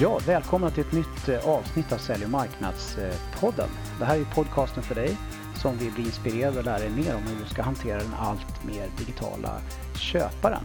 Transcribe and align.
Ja, 0.00 0.20
välkomna 0.26 0.70
till 0.70 0.84
ett 0.86 0.92
nytt 0.92 1.28
eh, 1.28 1.48
avsnitt 1.48 1.92
av 1.92 1.96
Sälj 1.96 2.24
och 2.24 2.30
marknadspodden. 2.30 3.68
Det 3.98 4.04
här 4.04 4.18
är 4.18 4.24
podcasten 4.24 4.82
för 4.82 4.94
dig 4.94 5.16
som 5.54 5.78
vill 5.78 5.92
bli 5.92 6.02
inspirerad 6.04 6.56
och 6.56 6.64
lära 6.64 6.78
dig 6.78 6.90
mer 6.90 7.14
om 7.16 7.22
hur 7.22 7.44
du 7.44 7.50
ska 7.50 7.62
hantera 7.62 7.98
den 7.98 8.14
allt 8.18 8.64
mer 8.64 8.88
digitala 8.98 9.60
köparen. 9.94 10.62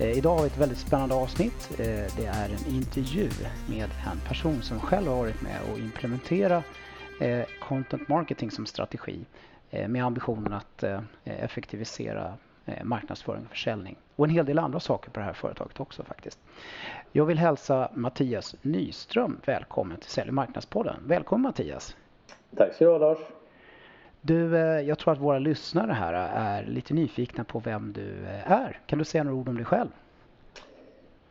Eh, 0.00 0.18
idag 0.18 0.36
har 0.36 0.42
vi 0.42 0.46
ett 0.46 0.58
väldigt 0.58 0.78
spännande 0.78 1.14
avsnitt. 1.14 1.70
Eh, 1.78 1.86
det 2.16 2.26
är 2.26 2.48
en 2.48 2.74
intervju 2.74 3.30
med 3.68 3.90
en 4.12 4.20
person 4.28 4.62
som 4.62 4.80
själv 4.80 5.08
har 5.08 5.16
varit 5.16 5.42
med 5.42 5.58
och 5.72 5.78
implementerat 5.78 6.64
content 7.60 8.08
marketing 8.08 8.50
som 8.50 8.66
strategi 8.66 9.24
med 9.88 10.04
ambitionen 10.04 10.52
att 10.52 10.84
effektivisera 11.24 12.34
marknadsföring 12.84 13.42
och 13.44 13.50
försäljning 13.50 13.96
och 14.16 14.24
en 14.24 14.30
hel 14.30 14.46
del 14.46 14.58
andra 14.58 14.80
saker 14.80 15.10
på 15.10 15.20
det 15.20 15.26
här 15.26 15.32
företaget 15.32 15.80
också 15.80 16.02
faktiskt. 16.02 16.38
Jag 17.12 17.24
vill 17.26 17.38
hälsa 17.38 17.90
Mattias 17.94 18.56
Nyström 18.62 19.40
välkommen 19.46 19.96
till 19.96 20.10
Sälj 20.10 20.30
marknadspodden. 20.30 20.96
Välkommen 21.06 21.42
Mattias! 21.42 21.96
Tack 22.56 22.74
så 22.74 22.84
du 22.84 22.90
ha 22.90 22.98
Lars! 22.98 23.18
Du, 24.20 24.56
eh, 24.56 24.80
jag 24.80 24.98
tror 24.98 25.12
att 25.12 25.18
våra 25.18 25.38
lyssnare 25.38 25.92
här 25.92 26.12
är 26.34 26.66
lite 26.66 26.94
nyfikna 26.94 27.44
på 27.44 27.58
vem 27.58 27.92
du 27.92 28.24
eh, 28.24 28.52
är. 28.52 28.78
Kan 28.86 28.98
du 28.98 29.04
säga 29.04 29.24
några 29.24 29.36
ord 29.36 29.48
om 29.48 29.56
dig 29.56 29.64
själv? 29.64 29.88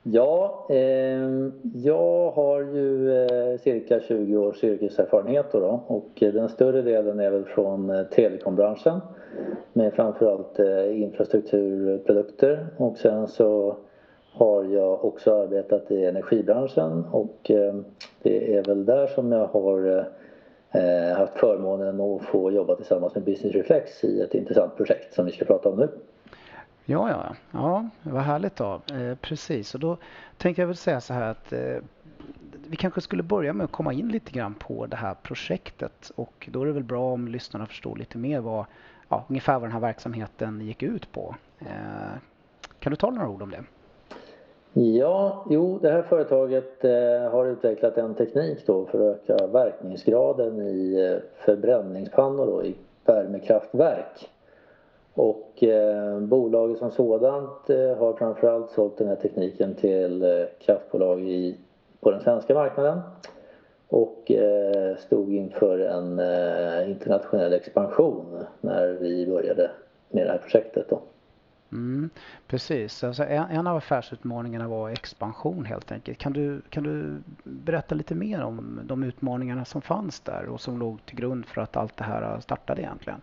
Ja, 0.06 0.66
eh, 0.70 1.50
jag 1.74 2.32
har 2.32 2.62
ju 2.62 3.18
eh, 3.18 3.60
cirka 3.60 4.00
20 4.00 4.38
års 4.38 4.64
yrkeserfarenhet 4.64 5.46
då, 5.52 5.60
då. 5.60 5.84
Och 5.88 6.24
eh, 6.24 6.34
den 6.34 6.50
större 6.50 6.82
delen 6.82 7.20
är 7.20 7.32
väl 7.32 7.46
från 7.46 7.90
eh, 7.90 8.04
telekombranschen. 8.04 9.00
Med 9.74 9.94
framförallt 9.94 10.60
eh, 10.60 11.02
infrastrukturprodukter. 11.02 12.68
Och 12.78 12.98
sen 12.98 13.28
så 13.28 13.78
har 14.32 14.64
jag 14.64 15.06
också 15.06 15.34
arbetat 15.34 15.92
i 15.92 16.06
energibranschen. 16.06 17.06
Och 17.12 17.52
eh, 17.52 17.76
det 18.22 18.56
är 18.56 18.64
väl 18.64 18.86
där 18.86 19.08
som 19.08 19.32
jag 19.32 19.48
har 19.48 20.06
eh, 20.72 20.82
eh, 20.84 21.18
haft 21.18 21.38
förmånen 21.38 22.02
att 22.02 22.22
få 22.24 22.52
jobba 22.52 22.76
tillsammans 22.76 23.16
med 23.16 23.24
Business 23.24 23.56
Reflex 23.56 24.04
i 24.04 24.22
ett 24.22 24.34
intressant 24.34 24.76
projekt 24.78 25.14
som 25.14 25.26
vi 25.26 25.32
ska 25.32 25.46
prata 25.46 25.70
om 25.70 25.80
nu. 25.80 25.90
Ja, 26.86 27.10
ja, 27.10 27.36
ja, 27.52 27.90
vad 28.04 28.24
härligt 28.24 28.56
då. 28.56 28.82
Eh, 28.94 29.16
precis, 29.22 29.74
och 29.74 29.80
då 29.80 29.98
tänkte 30.38 30.62
jag 30.62 30.68
väl 30.68 30.76
säga 30.76 31.02
så 31.02 31.14
här 31.14 31.32
att 31.32 31.54
eh, 31.54 31.78
vi 32.68 32.76
kanske 32.76 33.02
skulle 33.02 33.24
börja 33.24 33.54
med 33.54 33.64
att 33.64 33.72
komma 33.72 33.94
in 33.94 34.08
lite 34.08 34.32
grann 34.32 34.54
på 34.54 34.86
det 34.86 34.96
här 34.96 35.16
projektet 35.24 36.12
och 36.16 36.50
då 36.52 36.62
är 36.62 36.66
det 36.66 36.72
väl 36.72 36.84
bra 36.84 37.14
om 37.14 37.28
lyssnarna 37.28 37.66
förstår 37.66 37.96
lite 37.96 38.18
mer 38.18 38.40
vad, 38.40 38.66
ja, 39.10 39.26
ungefär 39.28 39.54
vad 39.54 39.64
den 39.64 39.72
här 39.72 39.80
verksamheten 39.80 40.62
gick 40.62 40.84
ut 40.84 41.12
på. 41.12 41.36
Eh, 41.60 42.18
kan 42.80 42.90
du 42.90 42.96
ta 42.96 43.10
några 43.10 43.30
ord 43.30 43.42
om 43.42 43.52
det? 43.52 43.64
Ja, 44.74 45.46
jo, 45.50 45.80
det 45.82 45.92
här 45.92 46.02
företaget 46.02 46.86
eh, 46.86 47.32
har 47.32 47.46
utvecklat 47.46 47.98
en 47.98 48.16
teknik 48.16 48.64
då 48.66 48.86
för 48.86 49.12
att 49.12 49.30
öka 49.30 49.48
verkningsgraden 49.48 50.62
i 50.62 51.10
eh, 51.12 51.46
förbränningspannor 51.46 52.46
då, 52.46 52.66
i 52.66 52.76
värmekraftverk. 53.06 54.30
Och 55.14 55.64
eh, 55.64 56.20
bolaget 56.20 56.78
som 56.78 56.92
sådant 56.92 57.70
eh, 57.70 57.98
har 57.98 58.14
framförallt 58.14 58.72
sålt 58.72 58.98
den 58.98 59.08
här 59.08 59.16
tekniken 59.16 59.76
till 59.76 60.24
eh, 60.24 60.46
kraftbolag 60.60 61.22
i, 61.22 61.58
på 62.00 62.12
den 62.12 62.22
svenska 62.22 62.54
marknaden 62.54 63.00
och 63.88 64.32
eh, 64.32 64.98
stod 64.98 65.34
inför 65.34 65.80
en 65.80 66.20
eh, 66.20 66.92
internationell 66.92 67.54
expansion 67.54 68.46
när 68.62 68.88
vi 68.88 69.28
började 69.28 69.72
med 70.10 70.26
det 70.26 70.32
här 70.32 70.38
projektet. 70.38 70.90
Då. 70.90 71.02
Mm, 71.72 72.10
precis, 72.48 73.04
alltså 73.04 73.24
en, 73.24 73.44
en, 73.44 73.68
av 73.68 73.78
affärsutmaningarna 73.78 74.68
var 74.68 74.90
expansion 74.90 75.66
helt 75.66 75.92
enkelt. 75.92 76.18
Kan 76.18 76.34
du, 76.34 76.62
kan 76.70 76.84
du 76.84 77.22
berätta 77.44 77.96
lite 77.96 78.16
mer 78.16 78.42
om 78.42 78.80
de 78.84 79.04
utmaningarna 79.04 79.66
som 79.66 79.82
fanns 79.82 80.20
där 80.20 80.46
och 80.46 80.62
som 80.62 80.80
låg 80.80 81.06
till 81.06 81.16
grund 81.16 81.46
för 81.46 81.62
att 81.62 81.78
allt 81.78 81.98
det 81.98 82.04
här 82.04 82.40
startade 82.40 82.82
egentligen? 82.82 83.22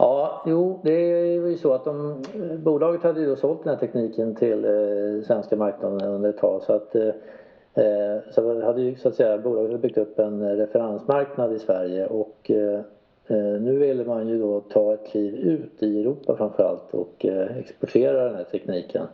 Ja, 0.00 0.42
jo, 0.46 0.80
det 0.82 1.38
var 1.40 1.48
ju 1.48 1.56
så 1.56 1.72
att 1.72 1.84
de, 1.84 2.22
bolaget 2.58 3.02
hade 3.02 3.20
ju 3.20 3.26
då 3.26 3.36
sålt 3.36 3.64
den 3.64 3.72
här 3.72 3.80
tekniken 3.80 4.34
till 4.34 4.64
eh, 4.64 5.24
svenska 5.26 5.56
marknaden 5.56 6.08
under 6.08 6.30
ett 6.30 6.38
tag 6.38 6.62
så 6.62 6.72
att 6.72 6.94
eh, 6.94 7.08
eh 7.74 8.18
så 8.30 8.62
hade 8.62 8.82
ju 8.82 8.96
så 8.96 9.08
att 9.08 9.14
säga 9.14 9.38
bolaget 9.38 9.80
byggt 9.80 9.98
upp 9.98 10.18
en 10.18 10.56
referensmarknad 10.56 11.52
i 11.52 11.58
Sverige 11.58 12.06
och 12.06 12.50
eh, 12.50 12.80
eh, 13.26 13.60
nu 13.60 13.78
ville 13.78 14.04
man 14.04 14.28
ju 14.28 14.38
då 14.38 14.60
ta 14.60 14.94
ett 14.94 15.06
kliv 15.06 15.34
ut 15.34 15.82
i 15.82 16.00
Europa 16.00 16.36
framförallt 16.36 16.94
och 16.94 17.26
eh, 17.26 17.56
exportera 17.58 18.24
den 18.24 18.34
här 18.34 18.44
tekniken 18.44 19.06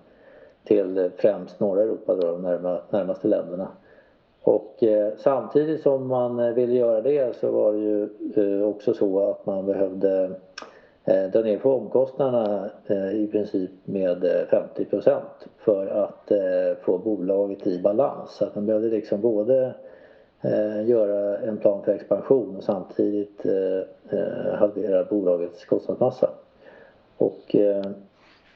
till 0.64 1.10
främst 1.16 1.60
norra 1.60 1.82
Europa, 1.82 2.14
då, 2.14 2.26
de 2.26 2.42
närmaste 2.90 3.28
länderna. 3.28 3.68
Och 4.42 4.82
eh, 4.82 5.12
samtidigt 5.18 5.82
som 5.82 6.06
man 6.06 6.38
eh, 6.38 6.54
ville 6.54 6.74
göra 6.74 7.00
det 7.00 7.36
så 7.36 7.50
var 7.50 7.72
det 7.72 7.78
ju 7.78 8.62
också 8.62 8.94
så 8.94 9.30
att 9.30 9.46
man 9.46 9.66
behövde 9.66 10.30
dra 11.32 11.40
ner 11.42 11.58
på 11.58 11.74
omkostnaderna 11.74 12.70
i 13.12 13.26
princip 13.26 13.70
med 13.84 14.24
50% 14.50 15.20
för 15.58 15.86
att 15.86 16.32
få 16.82 16.98
bolaget 16.98 17.66
i 17.66 17.82
balans. 17.82 18.30
Så 18.30 18.44
att 18.44 18.54
man 18.54 18.66
behövde 18.66 18.88
liksom 18.88 19.20
både 19.20 19.74
eh, 20.40 20.88
göra 20.88 21.38
en 21.38 21.56
plan 21.56 21.82
för 21.84 21.92
expansion 21.92 22.56
och 22.56 22.64
samtidigt 22.64 23.46
eh, 23.46 24.18
eh 24.18 24.54
halvera 24.54 25.04
bolagets 25.04 25.64
kostnadsmassa. 25.64 26.30
Och 27.16 27.56
eh, 27.56 27.86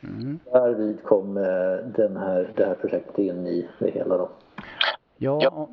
mm. 0.02 0.38
därvid 0.52 1.02
kom 1.02 1.36
eh, 1.36 1.76
den 1.96 2.16
här, 2.16 2.52
det 2.56 2.64
här 2.64 2.74
projektet 2.74 3.18
in 3.18 3.46
i 3.46 3.68
det 3.78 3.90
hela. 3.90 4.16
Då. 4.16 4.28
Ja, 5.18 5.40
Eh, 5.42 5.66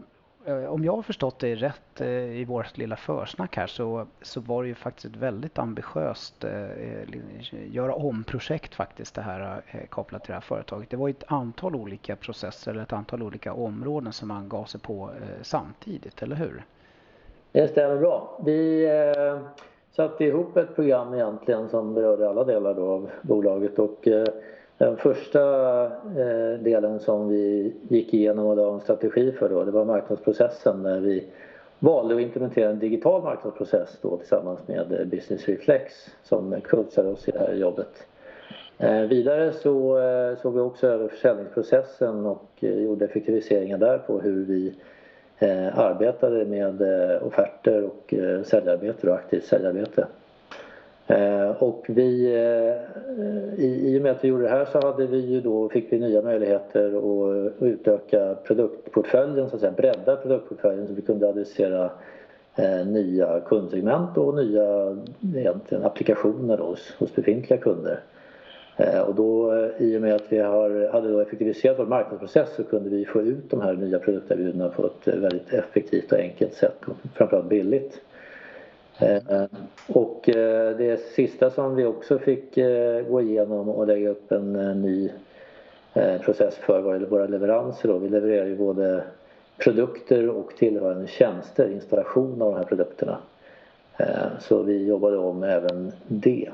Eh, 0.48 0.74
om 0.74 0.84
jag 0.84 0.96
har 0.96 1.02
förstått 1.02 1.40
det 1.40 1.56
rätt 1.56 2.02
eh, 2.02 2.08
i 2.40 2.46
vårt 2.46 2.78
lilla 2.78 2.96
försnack 2.96 3.58
här 3.58 3.68
så, 3.68 4.08
så 4.22 4.40
var 4.42 4.64
det 4.64 4.70
ju 4.70 4.76
faktiskt 4.76 5.06
ett 5.06 5.22
väldigt 5.22 5.60
ambitiöst 5.60 6.44
eh, 6.44 7.72
göra 7.72 7.94
om-projekt 7.94 8.76
faktiskt 8.76 9.16
det 9.16 9.22
här 9.22 9.62
kopplat 9.90 10.24
till 10.24 10.30
det 10.30 10.34
här 10.34 10.42
företaget. 10.42 10.90
Det 10.90 10.98
var 10.98 11.10
ett 11.10 11.24
antal 11.28 11.76
olika 11.76 12.16
processer 12.16 12.72
eller 12.72 12.84
ett 12.84 12.94
antal 12.94 13.24
olika 13.24 13.54
områden 13.54 14.14
som 14.14 14.28
man 14.28 14.50
gav 14.50 14.66
sig 14.66 14.82
på 14.82 15.10
samtidigt, 15.42 16.22
eller 16.22 16.36
hur? 16.36 16.64
Det 17.52 17.68
stämmer 17.68 17.98
bra. 17.98 18.40
Vi 18.46 18.88
satte 19.92 20.26
ihop 20.26 20.58
ett 20.58 20.76
program 20.76 21.14
egentligen 21.14 21.70
som 21.70 21.94
berörde 21.94 22.30
alla 22.30 22.44
delar 22.44 22.74
då 22.74 22.90
av 22.90 23.10
bolaget 23.22 23.80
och 23.80 24.08
den 24.78 24.98
första 24.98 25.84
eh, 25.86 26.60
delen 26.60 27.00
som 27.00 27.30
vi 27.30 27.74
gick 27.88 28.14
igenom 28.14 28.46
och 28.46 28.58
la 28.58 28.74
en 28.74 28.80
strategi 28.80 29.32
för 29.32 29.50
då, 29.50 29.64
det 29.64 29.72
var 29.72 29.86
marknadsprocessen 29.86 30.84
när 30.84 31.00
vi 31.00 31.28
valde 31.80 32.16
att 32.16 32.22
implementera 32.22 32.70
en 32.70 32.80
digital 32.80 33.24
marknadsprocess 33.24 33.98
då 34.02 34.18
tillsammans 34.18 34.68
med 34.68 35.00
eh, 35.00 35.06
Business 35.06 35.48
Reflex 35.48 35.94
som 36.24 36.62
coachade 36.62 37.10
oss 37.10 37.28
i 37.28 37.32
det 37.32 37.40
här 37.40 37.54
jobbet. 37.54 38.08
Eh, 38.78 39.02
vidare 39.02 39.52
så 39.52 40.00
eh, 40.00 40.38
såg 40.38 40.54
vi 40.54 40.60
också 40.60 40.88
över 40.88 41.08
försäljningsprocessen 41.08 42.26
och 42.26 42.50
eh, 42.60 42.80
gjorde 42.80 43.06
effektiviseringar 43.06 43.78
där 43.78 43.98
på 43.98 44.20
hur 44.20 44.46
vi 44.46 44.74
eh, 45.40 45.80
arbetade 45.80 46.46
med 46.46 46.82
offerter 47.22 47.84
och 47.84 48.14
säljarbete 48.44 49.10
och 49.10 49.16
aktivt 49.16 49.44
säljarbete. 49.44 50.08
Eh, 51.08 51.64
och 51.64 51.86
vi, 51.90 52.26
eh, 52.26 53.64
i, 53.64 53.98
och 54.00 54.02
med 54.02 54.12
att 54.12 54.24
vi 54.24 54.28
gjorde 54.28 54.44
det 54.44 54.50
här 54.50 54.66
så 54.66 54.82
hade 54.82 55.08
vi 55.08 55.18
ju 55.18 55.42
då, 55.42 55.70
fick 55.70 55.94
vi 55.94 56.00
nya 56.00 56.22
möjligheter 56.22 56.88
att 56.88 57.54
utöka 57.62 58.36
produktportföljen, 58.44 59.50
så 59.50 59.56
att 59.56 59.62
säga, 59.62 59.72
bredda 59.72 60.16
produktportföljen 60.16 60.88
så 60.88 60.94
vi 60.94 61.02
kunde 61.02 61.30
adressera 61.30 61.92
eh, 62.56 62.88
nya 62.88 63.40
kundsegment 63.40 64.18
och 64.18 64.36
nya 64.36 64.98
egentligen 65.36 65.84
applikationer 65.84 66.58
hos, 66.58 66.96
hos 67.00 67.16
befintliga 67.16 67.60
kunder. 67.60 68.00
Och 69.08 69.16
då 69.16 69.54
i 69.78 69.98
och 69.98 70.02
med 70.02 70.16
att 70.16 70.26
vi 70.30 70.38
har, 70.38 70.90
hade 70.92 71.12
då 71.12 71.20
effektiviserat 71.20 71.80
vår 71.80 71.86
marknadsprocess 71.86 72.56
så 72.56 72.64
kunde 72.64 72.90
vi 72.90 73.06
få 73.06 73.22
ut 73.22 73.50
de 73.50 73.62
här 73.62 73.74
nya 73.74 74.00
produkterbjudandena 74.00 74.70
på 74.70 74.86
ett 74.86 75.08
väldigt 75.08 75.54
effektivt 75.54 76.12
och 76.12 76.18
enkelt 76.18 76.54
sätt 76.54 76.78
och 76.86 76.96
framförallt 77.14 77.50
billigt. 77.50 78.02
Eh, 79.00 79.46
och 79.88 80.30
eh, 80.30 80.78
det 80.78 81.02
sista 81.02 81.50
som 81.50 81.76
vi 81.76 81.86
också 81.86 82.20
fick 82.20 82.58
eh, 82.58 83.02
gå 83.02 83.22
igenom 83.22 83.70
och 83.70 83.88
lägga 83.88 84.10
upp 84.10 84.32
en 84.32 84.82
ny 84.82 85.12
process 86.22 86.56
för 86.56 86.82
var 86.82 87.00
våra 87.00 87.28
leveranser. 87.28 87.90
Då. 87.90 87.98
Vi 87.98 88.10
levererar 88.10 88.46
ju 88.46 88.56
både 88.56 89.04
produkter 89.58 90.30
och 90.30 90.56
tillhörande 90.58 91.08
tjänster, 91.08 91.72
installation 91.72 92.42
av 92.42 92.52
de 92.52 92.58
här 92.58 92.64
produkterna. 92.64 93.18
Så 94.40 94.64
vi 94.64 94.86
jobbade 94.88 95.18
om 95.18 95.44
även 95.44 95.92
det. 96.08 96.50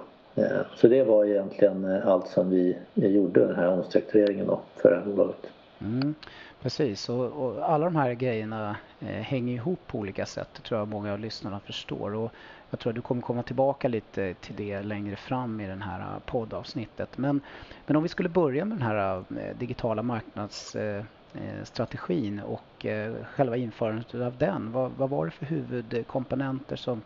Så 0.75 0.87
det 0.87 1.03
var 1.03 1.25
egentligen 1.25 1.85
allt 2.05 2.27
som 2.27 2.49
vi 2.49 2.77
gjorde, 2.93 3.47
den 3.47 3.55
här 3.55 3.69
omstruktureringen 3.69 4.47
då, 4.47 4.59
för 4.75 4.89
det 4.89 4.95
här 4.95 5.05
bolaget. 5.05 5.47
Mm. 5.81 6.15
Precis, 6.63 7.09
och, 7.09 7.25
och, 7.25 7.69
alla 7.69 7.85
de 7.85 7.95
här 7.95 8.13
grejerna 8.13 8.77
eh, 8.99 9.07
hänger 9.07 9.53
ihop 9.53 9.87
på 9.87 9.97
olika 9.97 10.25
sätt. 10.25 10.49
Det 10.53 10.61
tror 10.61 10.79
jag 10.79 10.87
många 10.87 11.13
av 11.13 11.19
lyssnarna 11.19 11.59
förstår. 11.59 12.15
Och 12.15 12.31
jag 12.69 12.79
tror 12.79 12.91
att 12.91 12.95
du 12.95 13.01
kommer 13.01 13.21
komma 13.21 13.43
tillbaka 13.43 13.87
lite 13.87 14.33
till 14.33 14.55
det 14.55 14.83
längre 14.83 15.15
fram 15.15 15.59
i 15.59 15.67
det 15.67 15.83
här 15.83 15.99
eh, 15.99 16.19
poddavsnittet. 16.25 17.17
Men, 17.17 17.41
men 17.85 17.95
om 17.95 18.03
vi 18.03 18.09
skulle 18.09 18.29
börja 18.29 18.65
med 18.65 18.77
den 18.77 18.87
här 18.87 19.17
eh, 19.17 19.23
digitala 19.57 20.03
marknadsstrategin 20.03 22.39
Eh, 22.39 22.45
eh 22.45 22.49
och 22.49 22.53
och 22.53 22.85
själva 23.25 23.57
införandet 23.57 24.15
av 24.15 24.37
den. 24.37 24.71
Vad, 24.71 24.91
vad 24.91 25.09
var 25.09 25.25
det 25.25 25.31
för 25.31 25.45
huvudkomponenter 25.45 26.75
som 26.75 27.01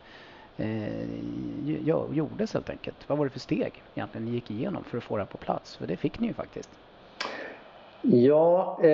gjordes 2.11 2.53
helt 2.53 2.69
enkelt? 2.69 3.09
Vad 3.09 3.17
var 3.17 3.25
det 3.25 3.31
för 3.31 3.39
steg 3.39 3.83
egentligen 3.95 4.25
ni 4.25 4.31
gick 4.31 4.51
igenom 4.51 4.83
för 4.83 4.97
att 4.97 5.03
få 5.03 5.17
det 5.17 5.23
här 5.23 5.27
på 5.27 5.37
plats? 5.37 5.75
För 5.75 5.87
det 5.87 5.97
fick 5.97 6.19
ni 6.19 6.27
ju 6.27 6.33
faktiskt. 6.33 6.69
Ja, 8.01 8.79
eh, 8.83 8.89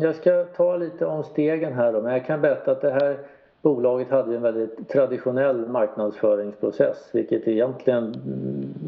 jag 0.00 0.14
ska 0.14 0.44
ta 0.44 0.76
lite 0.76 1.06
om 1.06 1.24
stegen 1.24 1.72
här 1.72 1.92
då, 1.92 2.00
men 2.00 2.12
jag 2.12 2.26
kan 2.26 2.40
berätta 2.40 2.72
att 2.72 2.80
det 2.80 2.90
här 2.90 3.18
bolaget 3.62 4.10
hade 4.10 4.36
en 4.36 4.42
väldigt 4.42 4.88
traditionell 4.88 5.68
marknadsföringsprocess 5.68 7.08
vilket 7.12 7.48
egentligen 7.48 8.14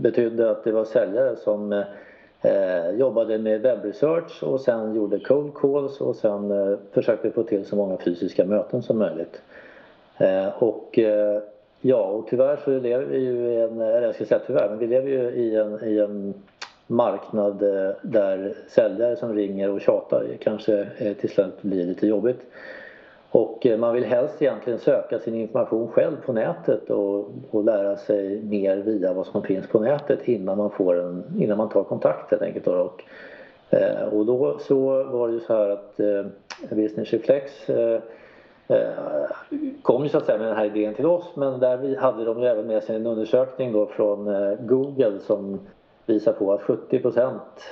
betydde 0.03 0.51
att 0.51 0.65
det 0.65 0.73
var 0.73 0.85
säljare 0.85 1.37
som 1.37 1.73
eh, 2.43 2.91
jobbade 2.91 3.39
med 3.39 3.61
webbresearch 3.61 4.43
och 4.43 4.61
sen 4.61 4.95
gjorde 4.95 5.19
cold 5.19 5.55
calls 5.55 6.01
och 6.01 6.17
sen 6.17 6.51
eh, 6.51 6.79
försökte 6.93 7.31
få 7.31 7.43
till 7.43 7.67
så 7.67 7.77
många 7.77 7.97
fysiska 7.97 8.45
möten 8.45 8.83
som 8.83 8.99
möjligt. 8.99 9.43
Eh, 10.19 10.62
och 10.62 10.99
eh, 10.99 11.43
ja, 11.81 12.03
och 12.03 12.27
tyvärr 12.27 12.56
så 12.65 12.71
lever 12.71 13.05
vi 13.05 13.19
ju 13.19 13.53
i 13.53 13.61
en, 13.61 13.81
eller 13.81 14.03
jag 14.03 14.15
ska 14.15 14.25
säga 14.25 14.41
tyvärr, 14.47 14.69
men 14.69 14.79
vi 14.79 14.87
lever 14.87 15.09
ju 15.09 15.31
i 15.31 15.56
en, 15.56 15.85
i 15.85 15.99
en 15.99 16.35
marknad 16.87 17.63
eh, 17.63 17.95
där 18.03 18.55
säljare 18.69 19.17
som 19.17 19.35
ringer 19.35 19.71
och 19.71 19.81
tjatar 19.81 20.27
kanske 20.41 20.87
eh, 20.99 21.13
till 21.13 21.31
slut 21.31 21.63
blir 21.63 21.87
lite 21.87 22.07
jobbigt. 22.07 22.41
Och 23.31 23.67
eh, 23.67 23.79
man 23.79 23.95
vill 23.95 24.05
helst 24.05 24.43
egentligen 24.43 24.79
söka 24.79 25.19
sin 25.19 25.35
information 25.35 25.89
själv 25.89 26.17
på 26.27 26.33
nätet 26.33 26.91
och, 26.91 27.31
och 27.51 27.65
lära 27.65 27.97
sig 27.97 28.43
mer 28.43 28.77
via 28.77 29.13
vad 29.13 29.27
som 29.27 29.43
finns 29.43 29.67
på 29.67 29.81
nätet 29.81 30.29
innan 30.29 30.59
man, 30.59 30.71
får 30.71 31.01
en, 31.01 31.25
innan 31.39 31.59
man 31.59 31.69
tar 31.69 31.85
kontakt 31.85 32.31
helt 32.31 32.43
enkelt. 32.43 32.67
Och, 32.67 33.03
och 34.11 34.27
då 34.27 34.59
så 34.59 35.05
var 35.05 35.29
det 35.29 35.35
ju 35.35 35.41
så 35.41 35.55
här 35.55 35.69
att 35.69 36.01
eh, 36.01 36.25
Business 36.71 37.13
Reflex 37.13 37.69
eh, 37.69 38.01
kom 39.83 40.03
ju 40.03 40.09
så 40.09 40.19
att 40.19 40.27
säga 40.27 40.39
med 40.39 40.47
den 40.47 40.57
här 40.57 40.65
idén 40.65 40.95
till 40.95 41.07
oss 41.07 41.37
men 41.37 41.61
där 41.61 41.77
vi 41.77 41.97
hade 41.97 42.25
de 42.25 42.41
ju 42.41 42.47
även 42.47 42.67
med 42.67 42.83
sig 42.83 42.97
en 42.97 43.07
undersökning 43.07 43.73
då 43.73 43.87
från 43.87 44.29
eh, 44.29 44.55
Google 44.61 45.21
som 45.21 45.61
visar 46.06 46.33
på 46.33 46.53
att 46.53 46.62
70 46.62 47.03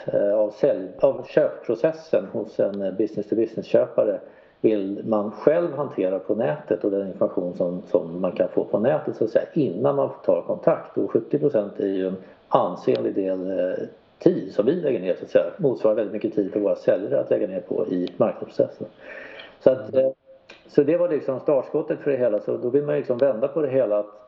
eh, 0.06 0.34
av, 0.34 0.50
sälj, 0.50 0.88
av 1.00 1.24
köpprocessen 1.28 2.26
hos 2.32 2.60
en 2.60 2.82
eh, 2.82 2.92
business 2.92 3.28
to 3.28 3.36
business 3.36 3.66
köpare 3.66 4.20
vill 4.60 5.02
man 5.04 5.30
själv 5.30 5.74
hantera 5.74 6.18
på 6.18 6.34
nätet 6.34 6.84
och 6.84 6.90
den 6.90 7.06
information 7.06 7.54
som, 7.56 7.82
som 7.90 8.20
man 8.20 8.32
kan 8.32 8.48
få 8.48 8.64
på 8.64 8.78
nätet 8.78 9.16
så 9.16 9.24
att 9.24 9.30
säga 9.30 9.44
innan 9.52 9.96
man 9.96 10.10
tar 10.24 10.42
kontakt. 10.46 10.98
Och 10.98 11.10
70% 11.10 11.82
är 11.82 11.86
ju 11.86 12.06
en 12.06 12.16
ansenlig 12.48 13.14
del 13.14 13.50
eh, 13.50 13.74
tid 14.18 14.52
som 14.52 14.66
vi 14.66 14.72
lägger 14.72 15.00
ner 15.00 15.14
så 15.14 15.24
att 15.24 15.30
säga. 15.30 15.44
Motsvarar 15.56 15.94
väldigt 15.94 16.12
mycket 16.12 16.34
tid 16.34 16.52
för 16.52 16.60
våra 16.60 16.76
säljare 16.76 17.20
att 17.20 17.30
lägga 17.30 17.46
ner 17.46 17.60
på 17.60 17.86
i 17.86 18.08
marknadsprocessen. 18.16 18.86
Så, 19.60 19.70
att, 19.70 19.94
så 20.66 20.82
det 20.82 20.96
var 20.96 21.08
liksom 21.08 21.40
startskottet 21.40 21.98
för 22.00 22.10
det 22.10 22.16
hela. 22.16 22.40
Så 22.40 22.56
då 22.56 22.68
vill 22.68 22.84
man 22.84 22.94
liksom 22.94 23.18
vända 23.18 23.48
på 23.48 23.62
det 23.62 23.70
hela 23.70 23.98
att 23.98 24.21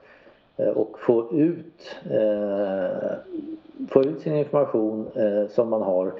Eh, 0.56 0.68
och 0.68 0.98
få 0.98 1.32
ut, 1.32 1.96
eh, 2.10 3.16
få 3.88 4.02
ut 4.02 4.20
sin 4.20 4.36
information 4.36 5.06
eh, 5.14 5.48
som 5.48 5.70
man 5.70 5.82
har 5.82 6.12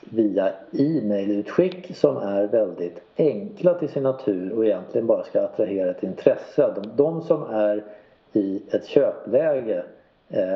via 0.00 0.52
e-mailutskick 0.72 1.96
som 1.96 2.16
är 2.16 2.46
väldigt 2.46 3.00
enkla 3.16 3.74
till 3.74 3.88
sin 3.88 4.02
natur 4.02 4.52
och 4.52 4.64
egentligen 4.64 5.06
bara 5.06 5.24
ska 5.24 5.42
attrahera 5.42 5.90
ett 5.90 6.02
intresse. 6.02 6.74
De, 6.74 6.90
de 6.96 7.22
som 7.22 7.42
är 7.42 7.84
i 8.32 8.62
ett 8.70 8.86
köpläge 8.86 9.84
eh, 10.28 10.52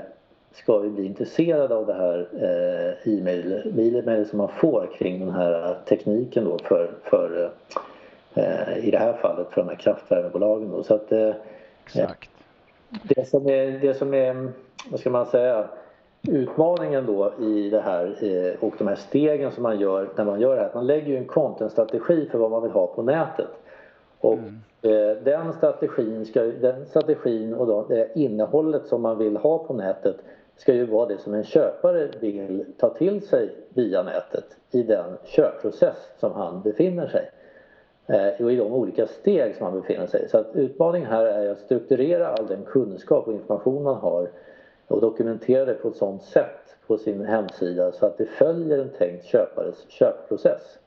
ska 0.53 0.85
ju 0.85 0.91
bli 0.91 1.07
intresserade 1.07 1.75
av 1.75 1.87
det 1.87 1.95
här 1.95 2.29
eh, 2.33 3.13
e-mail 3.15 4.27
som 4.31 4.39
man 4.39 4.49
får 4.49 4.91
kring 4.99 5.21
den 5.21 5.31
här 5.31 5.77
tekniken 5.89 6.45
då 6.45 6.59
för, 6.59 6.91
för 7.03 7.51
eh, 8.35 8.79
i 8.87 8.91
det 8.91 8.99
här 8.99 9.13
fallet 9.13 9.47
för 9.51 9.61
de 9.61 9.69
här 9.69 9.77
kraftvärmebolagen. 9.77 10.71
Då. 10.71 10.83
Så 10.83 10.95
att, 10.95 11.13
eh, 11.13 11.35
Exakt. 11.85 12.31
Det 13.03 13.29
som, 13.29 13.49
är, 13.49 13.79
det 13.79 13.95
som 13.95 14.15
är, 14.15 14.49
vad 14.91 15.01
ska 15.01 15.11
man 15.11 15.27
säga, 15.27 15.69
utmaningen 16.29 17.07
då 17.07 17.33
i 17.41 17.71
det 17.71 17.81
här 17.81 18.17
eh, 18.21 18.65
och 18.65 18.75
de 18.79 18.89
här 18.89 18.95
stegen 18.95 19.53
som 19.53 19.63
man 19.63 19.81
gör 19.81 20.09
när 20.17 20.25
man 20.25 20.41
gör 20.41 20.57
det 20.57 20.63
här. 20.63 20.71
Man 20.75 20.87
lägger 20.87 21.09
ju 21.09 21.17
en 21.17 21.25
contentstrategi 21.25 22.29
för 22.31 22.39
vad 22.39 22.51
man 22.51 22.63
vill 22.63 22.73
ha 22.73 22.87
på 22.87 23.03
nätet. 23.03 23.51
Och 24.19 24.35
mm. 24.35 24.61
Eh, 24.85 25.17
den 25.25 25.53
strategin, 25.53 26.27
ska, 26.27 26.43
den 26.43 26.87
strategin 26.87 27.55
och 27.55 27.67
då, 27.67 27.87
det 27.89 28.09
innehållet 28.15 28.87
som 28.87 29.03
man 29.03 29.19
vill 29.19 29.37
ha 29.37 29.59
på 29.59 29.75
nätet 29.75 30.17
ska 30.57 30.75
ju 30.75 30.87
vara 30.87 31.07
det 31.07 31.19
som 31.19 31.35
en 31.35 31.45
köpare 31.45 32.09
vill 32.21 32.65
ta 32.79 32.89
till 32.89 33.27
sig 33.27 33.51
via 33.69 34.03
nätet 34.03 34.45
i 34.71 34.83
den 34.83 35.17
köpprocess 35.25 35.97
som 36.21 36.33
han 36.33 36.63
befinner 36.63 37.07
sig 37.07 37.21
eh, 37.21 37.44
och 38.41 38.53
i 38.53 38.57
de 38.57 38.73
olika 38.73 39.07
steg 39.07 39.57
som 39.57 39.67
han 39.67 39.81
befinner 39.81 40.07
sig 40.07 40.29
Så 40.29 40.39
att 40.39 40.51
utmaningen 40.55 41.09
här 41.09 41.25
är 41.27 41.51
att 41.51 41.59
strukturera 41.59 42.29
all 42.29 42.47
den 42.47 42.63
kunskap 42.67 43.27
och 43.29 43.33
information 43.33 43.83
man 43.83 43.97
har 43.97 44.29
och 44.89 45.01
dokumentera 45.01 45.65
det 45.65 45.75
på 45.75 45.89
ett 45.89 45.97
sådant 45.97 46.23
sätt 46.23 46.77
på 46.87 46.99
sin 46.99 47.25
hemsida 47.27 47.93
så 47.93 48.07
att 48.07 48.19
det 48.19 48.27
följer 48.27 48.79
en 48.79 48.91
tänkt 48.99 49.25
köpares 49.25 49.85
köpprocess. 49.89 50.79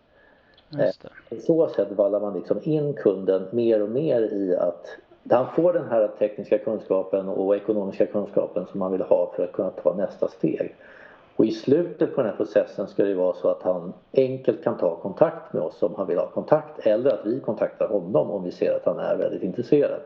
På 1.30 1.36
så 1.36 1.68
sätt 1.68 1.92
vallar 1.92 2.20
man 2.20 2.34
liksom 2.34 2.60
in 2.64 2.94
kunden 2.94 3.48
mer 3.52 3.82
och 3.82 3.90
mer 3.90 4.22
i 4.22 4.56
att 4.56 4.98
han 5.30 5.46
får 5.56 5.74
den 5.74 5.90
här 5.90 6.08
tekniska 6.20 6.58
kunskapen 6.58 7.30
och 7.30 7.56
ekonomiska 7.56 8.06
kunskapen 8.06 8.66
som 8.66 8.80
man 8.80 8.92
vill 8.92 9.02
ha 9.02 9.32
för 9.36 9.44
att 9.44 9.52
kunna 9.52 9.70
ta 9.70 9.94
nästa 9.94 10.28
steg. 10.28 10.76
Och 11.38 11.46
i 11.46 11.52
slutet 11.52 12.16
på 12.16 12.22
den 12.22 12.30
här 12.30 12.38
processen 12.38 12.88
ska 12.88 13.04
det 13.04 13.14
vara 13.16 13.34
så 13.34 13.50
att 13.50 13.64
han 13.64 13.94
enkelt 14.14 14.64
kan 14.64 14.78
ta 14.78 14.96
kontakt 14.96 15.54
med 15.54 15.62
oss 15.62 15.84
om 15.84 15.96
han 15.98 16.08
vill 16.08 16.18
ha 16.18 16.28
kontakt 16.28 16.88
eller 16.88 17.14
att 17.14 17.26
vi 17.26 17.40
kontaktar 17.40 17.88
honom 17.88 18.32
om 18.32 18.44
vi 18.44 18.52
ser 18.52 18.76
att 18.76 18.86
han 18.86 19.00
är 19.00 19.16
väldigt 19.16 19.44
intresserad. 19.44 20.02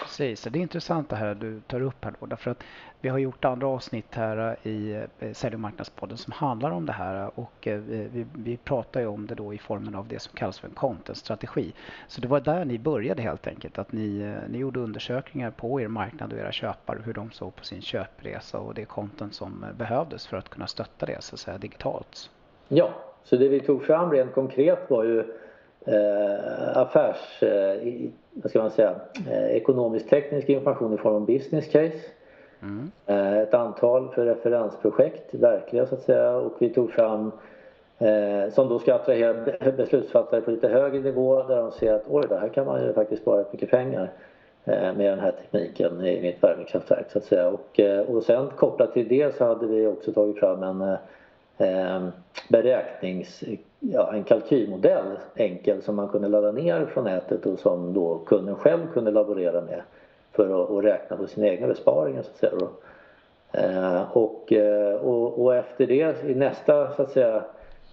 Precis, 0.00 0.42
det 0.42 0.58
är 0.58 0.62
intressant 0.62 1.08
det 1.08 1.16
här 1.16 1.34
du 1.34 1.60
tar 1.60 1.80
upp 1.80 2.04
här 2.04 2.14
då, 2.20 2.26
därför 2.26 2.50
att 2.50 2.64
vi 3.00 3.08
har 3.08 3.18
gjort 3.18 3.44
andra 3.44 3.66
avsnitt 3.66 4.14
här 4.14 4.56
i 4.62 5.04
eh, 5.18 5.32
Sälj 5.32 5.54
och 5.54 5.60
marknadspodden 5.60 6.16
som 6.18 6.32
handlar 6.32 6.70
om 6.70 6.86
det 6.86 6.92
här 6.92 7.30
och 7.34 7.66
eh, 7.68 7.78
vi, 7.78 8.26
vi 8.36 8.56
pratar 8.56 9.00
ju 9.00 9.06
om 9.06 9.26
det 9.26 9.34
då 9.34 9.54
i 9.54 9.58
formen 9.58 9.94
av 9.94 10.08
det 10.08 10.18
som 10.18 10.34
kallas 10.36 10.58
för 10.58 10.68
en 10.68 10.74
content-strategi. 10.74 11.72
Så 12.08 12.20
det 12.20 12.28
var 12.28 12.40
där 12.40 12.64
ni 12.64 12.78
började 12.78 13.22
helt 13.22 13.46
enkelt, 13.46 13.78
att 13.78 13.92
ni, 13.92 14.20
eh, 14.20 14.50
ni 14.50 14.58
gjorde 14.58 14.80
undersökningar 14.80 15.50
på 15.50 15.80
er 15.80 15.88
marknad 15.88 16.32
och 16.32 16.38
era 16.38 16.52
köpare, 16.52 16.98
hur 17.04 17.14
de 17.14 17.30
såg 17.30 17.56
på 17.56 17.64
sin 17.64 17.82
köpresa 17.82 18.58
och 18.58 18.74
det 18.74 18.84
content 18.84 19.34
som 19.34 19.66
behövdes 19.78 20.26
för 20.26 20.36
att 20.36 20.48
kunna 20.48 20.66
stötta 20.66 21.06
det 21.06 21.22
så 21.22 21.34
att 21.34 21.40
säga 21.40 21.58
digitalt. 21.58 22.30
Ja, 22.68 22.90
så 23.24 23.36
det 23.36 23.48
vi 23.48 23.60
tog 23.60 23.84
fram 23.84 24.10
rent 24.10 24.34
konkret 24.34 24.90
var 24.90 25.04
ju 25.04 25.18
eh, 25.86 26.76
affärs, 26.76 27.42
eh, 27.42 28.10
vad 28.32 28.50
ska 28.50 28.58
man 28.58 28.70
säga, 28.70 28.94
eh, 29.30 29.56
ekonomisk 29.56 30.08
teknisk 30.08 30.48
information 30.48 30.94
i 30.94 30.96
form 30.96 31.14
av 31.14 31.26
business 31.26 31.66
case. 31.66 31.98
Mm. 32.62 32.90
Eh, 33.06 33.38
ett 33.38 33.54
antal 33.54 34.08
för 34.08 34.26
referensprojekt, 34.26 35.34
verkliga 35.34 35.86
så 35.86 35.94
att 35.94 36.02
säga 36.02 36.36
och 36.36 36.52
vi 36.58 36.68
tog 36.68 36.90
fram 36.90 37.32
eh, 37.98 38.52
som 38.52 38.68
då 38.68 38.78
ska 38.78 38.94
attrahera 38.94 39.34
beslutsfattare 39.76 40.40
på 40.40 40.50
lite 40.50 40.68
högre 40.68 41.00
nivå 41.00 41.42
där 41.42 41.56
de 41.56 41.70
ser 41.70 41.92
att 41.92 42.04
oj, 42.08 42.24
det 42.28 42.38
här 42.38 42.48
kan 42.48 42.66
man 42.66 42.84
ju 42.84 42.92
faktiskt 42.92 43.22
spara 43.22 43.44
mycket 43.52 43.70
pengar 43.70 44.12
eh, 44.64 44.94
med 44.94 45.12
den 45.12 45.20
här 45.20 45.32
tekniken 45.32 46.06
i 46.06 46.22
mitt 46.22 46.42
värmekraftverk 46.42 47.10
så 47.10 47.18
att 47.18 47.24
säga. 47.24 47.48
Och, 47.48 47.80
eh, 47.80 48.00
och 48.00 48.22
sen 48.22 48.50
kopplat 48.56 48.92
till 48.92 49.08
det 49.08 49.36
så 49.36 49.44
hade 49.44 49.66
vi 49.66 49.86
också 49.86 50.12
tagit 50.12 50.38
fram 50.38 50.62
en 50.62 50.80
eh, 50.80 50.98
beräknings 52.48 53.44
ja, 53.80 54.12
en 54.12 54.24
kalkylmodell 54.24 55.18
enkel 55.34 55.82
som 55.82 55.96
man 55.96 56.08
kunde 56.08 56.28
ladda 56.28 56.52
ner 56.52 56.86
från 56.86 57.04
nätet 57.04 57.46
och 57.46 57.58
som 57.58 57.92
då 57.92 58.18
kunden 58.26 58.56
själv 58.56 58.92
kunde 58.92 59.10
laborera 59.10 59.60
med 59.60 59.82
för 60.32 60.62
att, 60.62 60.70
att 60.70 60.84
räkna 60.84 61.16
på 61.16 61.26
sina 61.26 61.46
egna 61.46 61.66
besparingar 61.66 62.22
så 62.22 62.30
att 62.30 62.36
säga. 62.36 62.68
Eh, 63.52 64.16
och, 64.16 64.52
eh, 64.52 64.94
och, 64.94 65.42
och, 65.42 65.54
efter 65.54 65.86
det 65.86 66.24
i 66.24 66.34
nästa 66.34 66.92
så 66.92 67.02
att 67.02 67.10
säga 67.10 67.42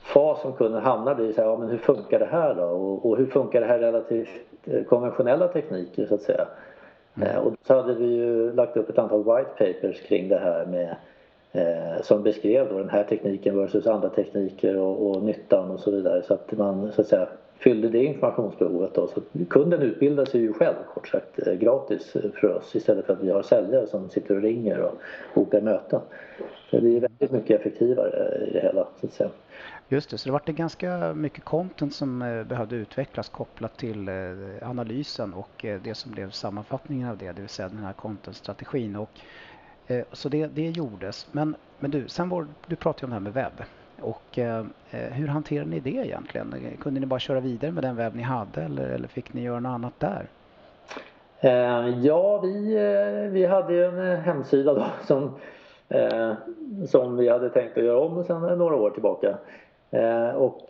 fas 0.03 0.41
som 0.41 0.53
kunden 0.53 0.81
hamnar 0.81 1.15
blir 1.15 1.33
så 1.33 1.41
här, 1.41 1.49
ja, 1.49 1.57
men 1.57 1.69
hur 1.69 1.77
funkar 1.77 2.19
det 2.19 2.29
här 2.31 2.55
då? 2.55 2.63
Och, 2.63 3.05
och 3.05 3.17
hur 3.17 3.25
funkar 3.25 3.61
det 3.61 3.67
här 3.67 3.79
relativt 3.79 4.29
eh, 4.65 4.83
konventionella 4.83 5.47
tekniker 5.47 6.05
så 6.05 6.15
att 6.15 6.21
säga? 6.21 6.47
Mm. 7.21 7.37
och 7.37 7.53
så 7.67 7.75
hade 7.75 7.93
vi 7.93 8.05
ju 8.05 8.53
lagt 8.53 8.77
upp 8.77 8.89
ett 8.89 8.97
antal 8.97 9.23
white 9.23 9.49
papers 9.57 10.01
kring 10.01 10.29
det 10.29 10.37
här 10.37 10.65
med 10.65 10.95
Eh, 11.51 12.01
som 12.01 12.23
beskrev 12.23 12.69
då 12.69 12.77
den 12.77 12.89
här 12.89 13.03
tekniken 13.03 13.57
versus 13.57 13.87
andra 13.87 14.09
tekniker 14.09 14.77
och, 14.77 15.09
och 15.09 15.23
nyttan 15.23 15.71
och 15.71 15.79
så 15.79 15.91
vidare 15.91 16.23
så 16.23 16.33
att 16.33 16.51
man 16.51 16.91
så 16.91 17.01
att 17.01 17.07
säga 17.07 17.27
fyllde 17.59 17.89
det 17.89 18.03
informationsbehovet 18.03 18.93
då. 18.93 19.07
Så 19.07 19.21
kunden 19.49 19.81
utbildar 19.81 20.25
sig 20.25 20.41
ju 20.41 20.53
själv 20.53 20.75
kort 20.93 21.07
sagt 21.07 21.47
eh, 21.47 21.53
gratis 21.53 22.11
för 22.11 22.57
oss 22.57 22.75
istället 22.75 23.05
för 23.05 23.13
att 23.13 23.23
vi 23.23 23.31
har 23.31 23.43
säljare 23.43 23.87
som 23.87 24.09
sitter 24.09 24.35
och 24.35 24.41
ringer 24.41 24.79
och 24.81 24.93
bokar 25.33 25.61
möten. 25.61 26.01
det 26.71 26.81
blir 26.81 26.99
väldigt 26.99 27.31
mycket 27.31 27.59
effektivare 27.59 28.45
i 28.47 28.53
det 28.53 28.59
hela 28.59 28.87
så 28.99 29.05
att 29.07 29.13
säga. 29.13 29.29
Just 29.91 30.09
det, 30.09 30.17
så 30.17 30.29
det 30.29 30.33
var 30.33 30.41
det 30.45 30.53
ganska 30.53 31.13
mycket 31.13 31.43
content 31.43 31.93
som 31.93 32.21
eh, 32.21 32.43
behövde 32.43 32.75
utvecklas 32.75 33.29
kopplat 33.29 33.77
till 33.77 34.09
analysen 34.61 35.33
och 35.33 35.65
det 35.83 35.97
som 35.97 36.11
blev 36.11 36.29
sammanfattningen 36.29 37.09
av 37.09 37.17
det, 37.17 37.31
det 37.31 37.41
vill 37.41 37.49
säga 37.49 37.69
den 37.69 37.83
här 37.83 37.93
content-strategin. 37.93 38.95
Och 38.95 39.09
Eh, 39.89 40.03
så 40.11 40.29
det, 40.29 40.47
det 40.47 40.69
gjordes. 40.69 41.27
Men, 41.31 41.55
men 41.79 41.91
du, 41.91 42.07
sen 42.07 42.29
var, 42.29 42.47
du 42.67 42.75
pratade 42.75 43.05
om 43.05 43.09
det 43.09 43.13
här 43.13 43.21
med 43.21 43.33
webb. 43.33 43.63
Och 44.01 44.39
eh, 44.39 44.65
eh, 44.91 45.13
hur 45.13 45.27
hanterade 45.27 45.69
ni 45.69 45.79
det 45.79 45.89
egentligen? 45.89 46.55
Kunde 46.81 46.99
ni 46.99 47.05
bara 47.05 47.19
köra 47.19 47.39
vidare 47.39 47.71
med 47.71 47.83
den 47.83 47.95
webb 47.95 48.15
ni 48.15 48.21
hade 48.21 48.61
eller, 48.61 48.89
eller 48.89 49.07
fick 49.07 49.33
ni 49.33 49.41
göra 49.41 49.59
något 49.59 49.69
annat 49.69 49.93
där? 49.99 50.29
Ja, 52.01 52.41
vi, 52.41 52.75
vi 53.31 53.45
hade 53.45 53.73
ju 53.73 53.85
en 53.85 54.21
hemsida 54.21 54.73
då 54.73 54.85
som, 55.05 55.31
som 56.87 57.17
vi 57.17 57.29
hade 57.29 57.49
tänkt 57.49 57.77
att 57.77 57.83
göra 57.83 57.99
om 57.99 58.23
sedan 58.23 58.57
några 58.57 58.75
år 58.75 58.89
tillbaka. 58.89 59.37
Och 60.35 60.67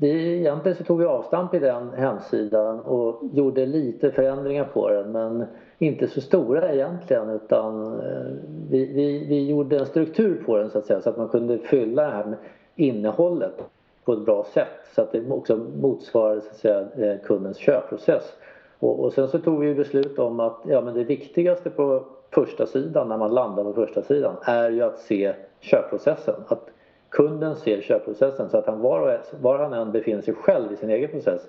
vi, 0.00 0.38
egentligen 0.38 0.76
så 0.76 0.84
tog 0.84 0.98
vi 0.98 1.04
avstamp 1.04 1.54
i 1.54 1.58
den 1.58 1.90
hemsidan 1.94 2.80
och 2.80 3.20
gjorde 3.32 3.66
lite 3.66 4.10
förändringar 4.10 4.64
på 4.64 4.88
den 4.88 5.12
men 5.12 5.46
inte 5.82 6.08
så 6.08 6.20
stora 6.20 6.72
egentligen 6.72 7.30
utan 7.30 7.84
eh, 7.84 8.32
vi, 8.70 8.86
vi, 8.86 9.26
vi 9.28 9.48
gjorde 9.48 9.78
en 9.78 9.86
struktur 9.86 10.42
på 10.46 10.56
den 10.56 10.70
så 10.70 10.78
att 10.78 10.86
säga 10.86 11.00
så 11.00 11.10
att 11.10 11.16
man 11.16 11.28
kunde 11.28 11.58
fylla 11.58 12.02
det 12.02 12.10
här 12.10 12.24
med 12.24 12.38
innehållet 12.76 13.64
på 14.04 14.12
ett 14.12 14.24
bra 14.24 14.44
sätt 14.44 14.86
så 14.94 15.02
att 15.02 15.12
det 15.12 15.30
också 15.30 15.56
motsvarade 15.56 16.40
så 16.40 16.50
att 16.50 16.56
säga, 16.56 16.80
eh, 16.80 17.20
kundens 17.24 17.56
köpprocess. 17.56 18.36
Och, 18.78 19.00
och 19.04 19.12
sen 19.12 19.28
så 19.28 19.38
tog 19.38 19.60
vi 19.60 19.74
beslut 19.74 20.18
om 20.18 20.40
att 20.40 20.58
ja, 20.64 20.80
men 20.80 20.94
det 20.94 21.04
viktigaste 21.04 21.70
på 21.70 22.04
första 22.30 22.66
sidan 22.66 23.08
när 23.08 23.18
man 23.18 23.34
landar 23.34 23.64
på 23.64 23.72
första 23.72 24.02
sidan 24.02 24.36
är 24.42 24.70
ju 24.70 24.82
att 24.82 24.98
se 24.98 25.34
köpprocessen. 25.60 26.34
Att 26.48 26.70
kunden 27.08 27.56
ser 27.56 27.80
köpprocessen 27.80 28.48
så 28.48 28.56
att 28.56 28.66
han 28.66 28.80
var, 28.80 29.20
var 29.40 29.58
han 29.58 29.72
än 29.72 29.92
befinner 29.92 30.22
sig 30.22 30.34
själv 30.34 30.72
i 30.72 30.76
sin 30.76 30.90
egen 30.90 31.10
process 31.10 31.48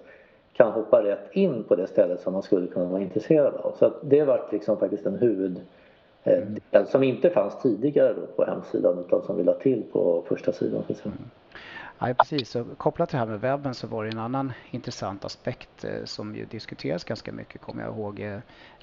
kan 0.54 0.72
hoppa 0.72 1.04
rätt 1.04 1.30
in 1.32 1.64
på 1.64 1.76
det 1.76 1.88
stället 1.88 2.22
som 2.22 2.34
man 2.34 2.44
skulle 2.44 2.68
kunna 2.68 2.86
vara 2.86 3.02
intresserad 3.02 3.56
av. 3.56 3.76
Så 3.80 3.94
det 4.02 4.24
var 4.24 4.48
liksom 4.52 4.78
faktiskt 4.78 5.06
en 5.06 5.18
huvuddel 5.18 5.64
eh, 6.24 6.42
mm. 6.74 6.86
som 6.86 7.04
inte 7.04 7.30
fanns 7.30 7.62
tidigare 7.62 8.14
på 8.36 8.46
hemsidan 8.46 9.00
utan 9.00 9.22
som 9.22 9.38
vi 9.38 9.44
la 9.44 9.54
till 9.54 9.84
på 9.92 10.24
första 10.28 10.54
sidan. 10.54 10.84
Mm. 11.04 11.18
Ja, 12.00 12.14
precis. 12.14 12.50
Så 12.50 12.66
kopplat 12.78 13.10
till 13.10 13.16
det 13.16 13.20
här 13.20 13.32
med 13.32 13.42
webben 13.42 13.74
så 13.74 13.88
var 13.88 14.04
det 14.04 14.10
en 14.10 14.20
annan 14.20 14.54
intressant 14.72 15.26
aspekt 15.26 15.84
eh, 15.84 16.06
som 16.06 16.36
ju 16.36 16.46
diskuteras 16.46 17.04
ganska 17.04 17.32
mycket, 17.32 17.62
kommer 17.62 17.84
jag 17.84 17.98
ihåg, 17.98 18.20
eh, 18.20 18.40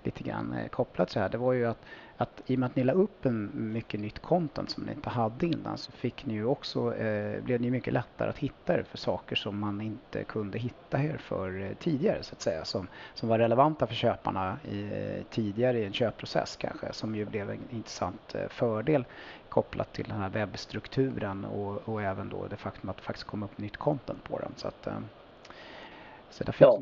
lite 0.07 0.25
grann 0.25 0.53
eh, 0.53 0.69
kopplat 0.69 1.09
till 1.09 1.15
det 1.15 1.21
här. 1.21 1.29
Det 1.29 1.39
var 1.39 1.53
ju 1.53 1.67
att 1.67 1.85
att 2.21 2.43
i 2.47 2.55
och 2.55 2.59
med 2.59 2.67
att 2.67 2.77
ni 2.77 2.85
la 2.85 2.93
upp 2.93 3.27
en 3.27 3.51
mycket 3.55 4.01
nytt 4.01 4.19
content 4.19 4.71
som 4.71 4.83
ni 4.85 4.93
inte 4.93 5.11
hade 5.11 5.47
innan 5.47 5.79
så 5.79 5.93
fick 5.93 6.27
ni 6.27 6.35
ju 6.35 6.45
också, 6.45 6.95
eh, 6.95 7.43
blev 7.43 7.61
det 7.61 7.71
mycket 7.71 7.93
lättare 7.93 8.31
att 8.31 8.39
hitta 8.39 8.75
er 8.75 8.83
för 8.83 8.99
saker 8.99 9.37
som 9.37 9.59
man 9.59 9.81
inte 9.81 10.25
kunde 10.25 10.59
hitta 10.59 11.03
er 11.03 11.17
för 11.17 11.61
eh, 11.61 11.71
tidigare 11.79 12.23
så 12.23 12.35
att 12.35 12.41
säga. 12.41 12.65
Som, 12.65 12.89
som 13.15 13.29
var 13.29 13.39
relevanta 13.39 13.87
för 13.87 13.95
köparna 13.95 14.59
i, 14.65 14.83
eh, 14.83 15.25
tidigare 15.31 15.79
i 15.79 15.85
en 15.85 15.93
köpprocess 15.93 16.57
kanske. 16.57 16.93
Som 16.93 17.15
ju 17.15 17.25
blev 17.25 17.51
en 17.51 17.71
intressant 17.71 18.35
fördel 18.49 19.05
kopplat 19.49 19.93
till 19.93 20.09
den 20.09 20.21
här 20.21 20.29
webbstrukturen 20.29 21.45
och, 21.45 21.89
och 21.89 22.03
även 22.03 22.29
då 22.29 22.47
det 22.47 22.57
faktum 22.57 22.91
att 22.91 22.97
det 22.97 23.03
faktiskt 23.03 23.27
kom 23.27 23.43
upp 23.43 23.59
nytt 23.59 23.77
content 23.77 24.25
på 24.25 24.39
den. 24.39 24.53
Så 24.57 24.69
att, 24.69 24.87
eh, 24.87 24.93
så 24.93 24.99
där 24.99 25.01
fick 25.01 26.18
ja, 26.59 26.81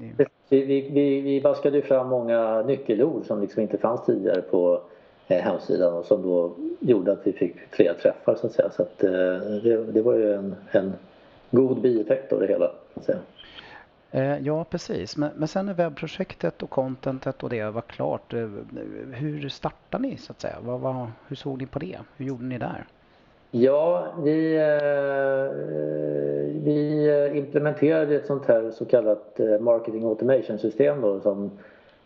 vi, 0.48 0.64
vi, 0.90 1.20
vi 1.20 1.40
vaskade 1.40 1.82
fram 1.82 2.08
många 2.08 2.62
nyckelord 2.62 3.26
som 3.26 3.40
liksom 3.40 3.62
inte 3.62 3.78
fanns 3.78 4.04
tidigare 4.06 4.42
på 4.42 4.80
Eh, 5.28 5.42
hemsidan 5.42 5.92
och 5.92 6.04
som 6.04 6.22
då 6.22 6.56
gjorde 6.80 7.12
att 7.12 7.26
vi 7.26 7.32
fick 7.32 7.56
fler 7.70 7.94
träffar 7.94 8.34
så 8.34 8.46
att 8.46 8.52
säga. 8.52 8.70
Så 8.70 8.82
att, 8.82 9.04
eh, 9.04 9.10
det, 9.62 9.92
det 9.92 10.02
var 10.02 10.14
ju 10.14 10.34
en, 10.34 10.56
en 10.70 10.92
god 11.50 11.80
bieffekt 11.80 12.32
av 12.32 12.40
det 12.40 12.46
hela. 12.46 12.72
Eh, 14.10 14.38
ja, 14.38 14.64
precis. 14.64 15.16
Men, 15.16 15.30
men 15.36 15.48
sen 15.48 15.66
när 15.66 15.74
webbprojektet 15.74 16.62
och 16.62 16.70
contentet 16.70 17.42
och 17.42 17.50
det 17.50 17.70
var 17.70 17.82
klart, 17.82 18.34
hur 19.12 19.48
startade 19.48 20.08
ni 20.08 20.16
så 20.16 20.32
att 20.32 20.40
säga? 20.40 20.56
Vad, 20.60 20.80
vad, 20.80 21.10
hur 21.28 21.36
såg 21.36 21.58
ni 21.58 21.66
på 21.66 21.78
det? 21.78 21.98
Hur 22.16 22.26
gjorde 22.26 22.44
ni 22.44 22.58
där? 22.58 22.86
Ja, 23.50 24.06
vi, 24.22 24.56
eh, 24.56 25.52
vi 26.64 27.30
implementerade 27.34 28.16
ett 28.16 28.26
sånt 28.26 28.46
här 28.46 28.70
så 28.70 28.84
kallat 28.84 29.40
eh, 29.40 29.58
marketing 29.60 30.04
automation 30.04 30.58
system 30.58 31.00
då, 31.00 31.20
som 31.20 31.50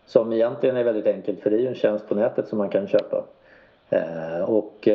som 0.05 0.33
egentligen 0.33 0.77
är 0.77 0.83
väldigt 0.83 1.07
enkelt 1.07 1.39
för 1.39 1.49
det 1.49 1.55
är 1.55 1.59
ju 1.59 1.67
en 1.67 1.75
tjänst 1.75 2.09
på 2.09 2.15
nätet 2.15 2.47
som 2.47 2.57
man 2.57 2.69
kan 2.69 2.87
köpa. 2.87 3.23
Eh, 3.89 4.41
och 4.41 4.87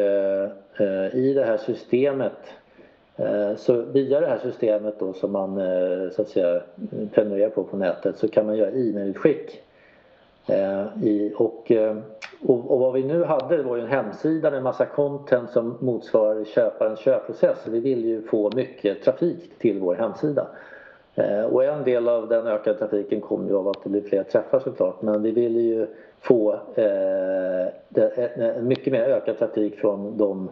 i 1.12 1.32
det 1.34 1.44
här 1.44 1.56
systemet 1.56 2.32
så 3.56 3.82
via 3.82 4.20
det 4.20 4.26
här 4.26 4.38
systemet 4.42 4.98
då 4.98 5.12
som 5.12 5.32
man 5.32 5.60
så 6.12 6.22
att 6.22 6.28
säga 6.28 6.62
prenumererar 7.12 7.50
på 7.50 7.64
på 7.64 7.76
nätet 7.76 8.18
så 8.18 8.28
kan 8.28 8.46
man 8.46 8.56
göra 8.56 8.70
e-mailutskick. 8.70 9.62
Och, 11.36 11.72
och, 12.42 12.70
och 12.70 12.80
vad 12.80 12.92
vi 12.92 13.04
nu 13.04 13.24
hade 13.24 13.62
var 13.62 13.76
ju 13.76 13.82
en 13.82 13.88
hemsida 13.88 14.50
med 14.50 14.62
massa 14.62 14.86
content 14.86 15.50
som 15.50 15.76
motsvarar 15.80 16.44
köparens 16.44 16.98
köpprocess. 17.00 17.66
Vi 17.66 17.80
vill 17.80 18.04
ju 18.04 18.22
få 18.22 18.50
mycket 18.54 19.02
trafik 19.02 19.58
till 19.58 19.80
vår 19.80 19.94
hemsida. 19.94 20.46
Eh, 21.14 21.44
och 21.44 21.64
en 21.64 21.84
del 21.84 22.08
av 22.08 22.28
den 22.28 22.46
ökade 22.46 22.78
trafiken 22.78 23.20
kommer 23.20 23.48
ju 23.48 23.56
av 23.56 23.68
att 23.68 23.84
det 23.84 23.90
blir 23.90 24.02
fler 24.02 24.22
träffar 24.22 24.60
såklart 24.60 25.02
men 25.02 25.22
vi 25.22 25.30
vill 25.30 25.56
ju 25.56 25.86
få 26.20 26.52
eh, 26.52 27.66
det, 27.88 28.12
eh, 28.16 28.48
eh, 28.48 28.62
mycket 28.62 28.92
mer 28.92 29.02
ökad 29.02 29.38
trafik 29.38 29.76
från 29.76 30.18
de 30.18 30.48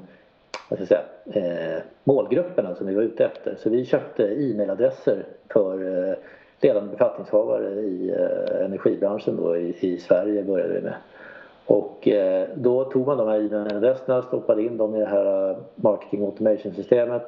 vad 0.68 0.78
ska 0.78 0.94
jag 0.94 1.04
säga, 1.32 1.76
eh, 1.76 1.82
målgrupperna 2.04 2.74
som 2.74 2.86
vi 2.86 2.94
var 2.94 3.02
ute 3.02 3.24
efter. 3.24 3.56
Så 3.58 3.70
vi 3.70 3.84
köpte 3.84 4.22
e-mailadresser 4.22 5.24
för 5.48 6.08
eh, 6.08 6.14
ledande 6.60 6.90
befattningshavare 6.90 7.70
i 7.70 8.10
eh, 8.10 8.64
energibranschen 8.64 9.36
då 9.36 9.56
i, 9.56 9.76
i 9.80 9.98
Sverige 9.98 10.42
började 10.42 10.74
vi 10.74 10.80
med. 10.80 10.94
Och 11.66 12.08
eh, 12.08 12.48
då 12.54 12.84
tog 12.84 13.06
man 13.06 13.18
de 13.18 13.28
här 13.28 13.40
e-mailadresserna, 13.40 14.22
stoppade 14.22 14.62
in 14.62 14.76
dem 14.76 14.94
i 14.94 14.98
det 14.98 15.06
här 15.06 15.50
eh, 15.50 15.56
marketing 15.76 16.24
automation 16.24 16.72
systemet 16.72 17.26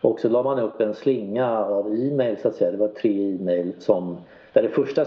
och 0.00 0.20
så 0.20 0.28
la 0.28 0.42
man 0.42 0.58
upp 0.58 0.80
en 0.80 0.94
slinga 0.94 1.58
av 1.58 1.94
e-mail 1.94 2.36
så 2.42 2.48
att 2.48 2.54
säga. 2.54 2.70
Det 2.70 2.76
var 2.76 2.88
tre 2.88 3.34
e-mail 3.34 3.72
som 3.78 4.16
där 4.52 4.62
det 4.62 4.68
första 4.68 5.02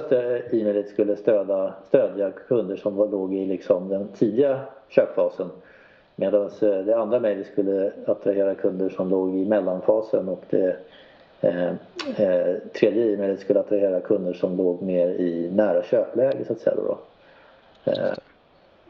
e-mailet 0.51 0.89
skulle 0.89 1.15
stödja, 1.15 1.73
stödja 1.87 2.31
kunder 2.31 2.75
som 2.75 2.95
var, 2.95 3.07
låg 3.07 3.33
i 3.33 3.45
liksom 3.45 3.89
den 3.89 4.07
tidiga 4.07 4.59
köpfasen. 4.89 5.47
Medan 6.15 6.49
eh, 6.61 6.77
det 6.85 6.97
andra 6.97 7.19
mejlet 7.19 7.47
skulle 7.47 7.91
attrahera 8.05 8.55
kunder 8.55 8.89
som 8.89 9.09
låg 9.09 9.35
i 9.35 9.45
mellanfasen 9.45 10.29
och 10.29 10.43
det 10.49 10.77
eh, 11.41 11.67
eh, 12.17 12.55
tredje 12.73 13.13
e-mailet 13.13 13.39
skulle 13.39 13.59
attrahera 13.59 13.99
kunder 13.99 14.33
som 14.33 14.57
låg 14.57 14.81
mer 14.81 15.07
i 15.07 15.51
nära 15.55 15.83
köpläge 15.83 16.45
så 16.45 16.53
att 16.53 16.59
säga. 16.59 16.75
Då. 16.75 16.97
Eh, 17.91 18.13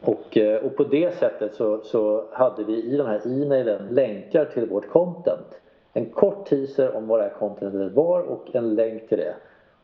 och, 0.00 0.36
eh, 0.36 0.64
och 0.64 0.76
på 0.76 0.84
det 0.84 1.14
sättet 1.14 1.54
så, 1.54 1.80
så 1.82 2.24
hade 2.32 2.64
vi 2.64 2.84
i 2.84 2.96
de 2.96 3.06
här 3.06 3.20
e-mailen 3.24 3.88
länkar 3.90 4.44
till 4.44 4.66
vårt 4.66 4.88
content 4.88 5.60
en 5.92 6.06
kort 6.06 6.46
teaser 6.46 6.96
om 6.96 7.06
vad 7.06 7.20
det 7.20 7.22
här 7.22 7.34
contentet 7.38 7.92
var 7.92 8.22
och 8.22 8.54
en 8.54 8.74
länk 8.74 9.08
till 9.08 9.18
det. 9.18 9.34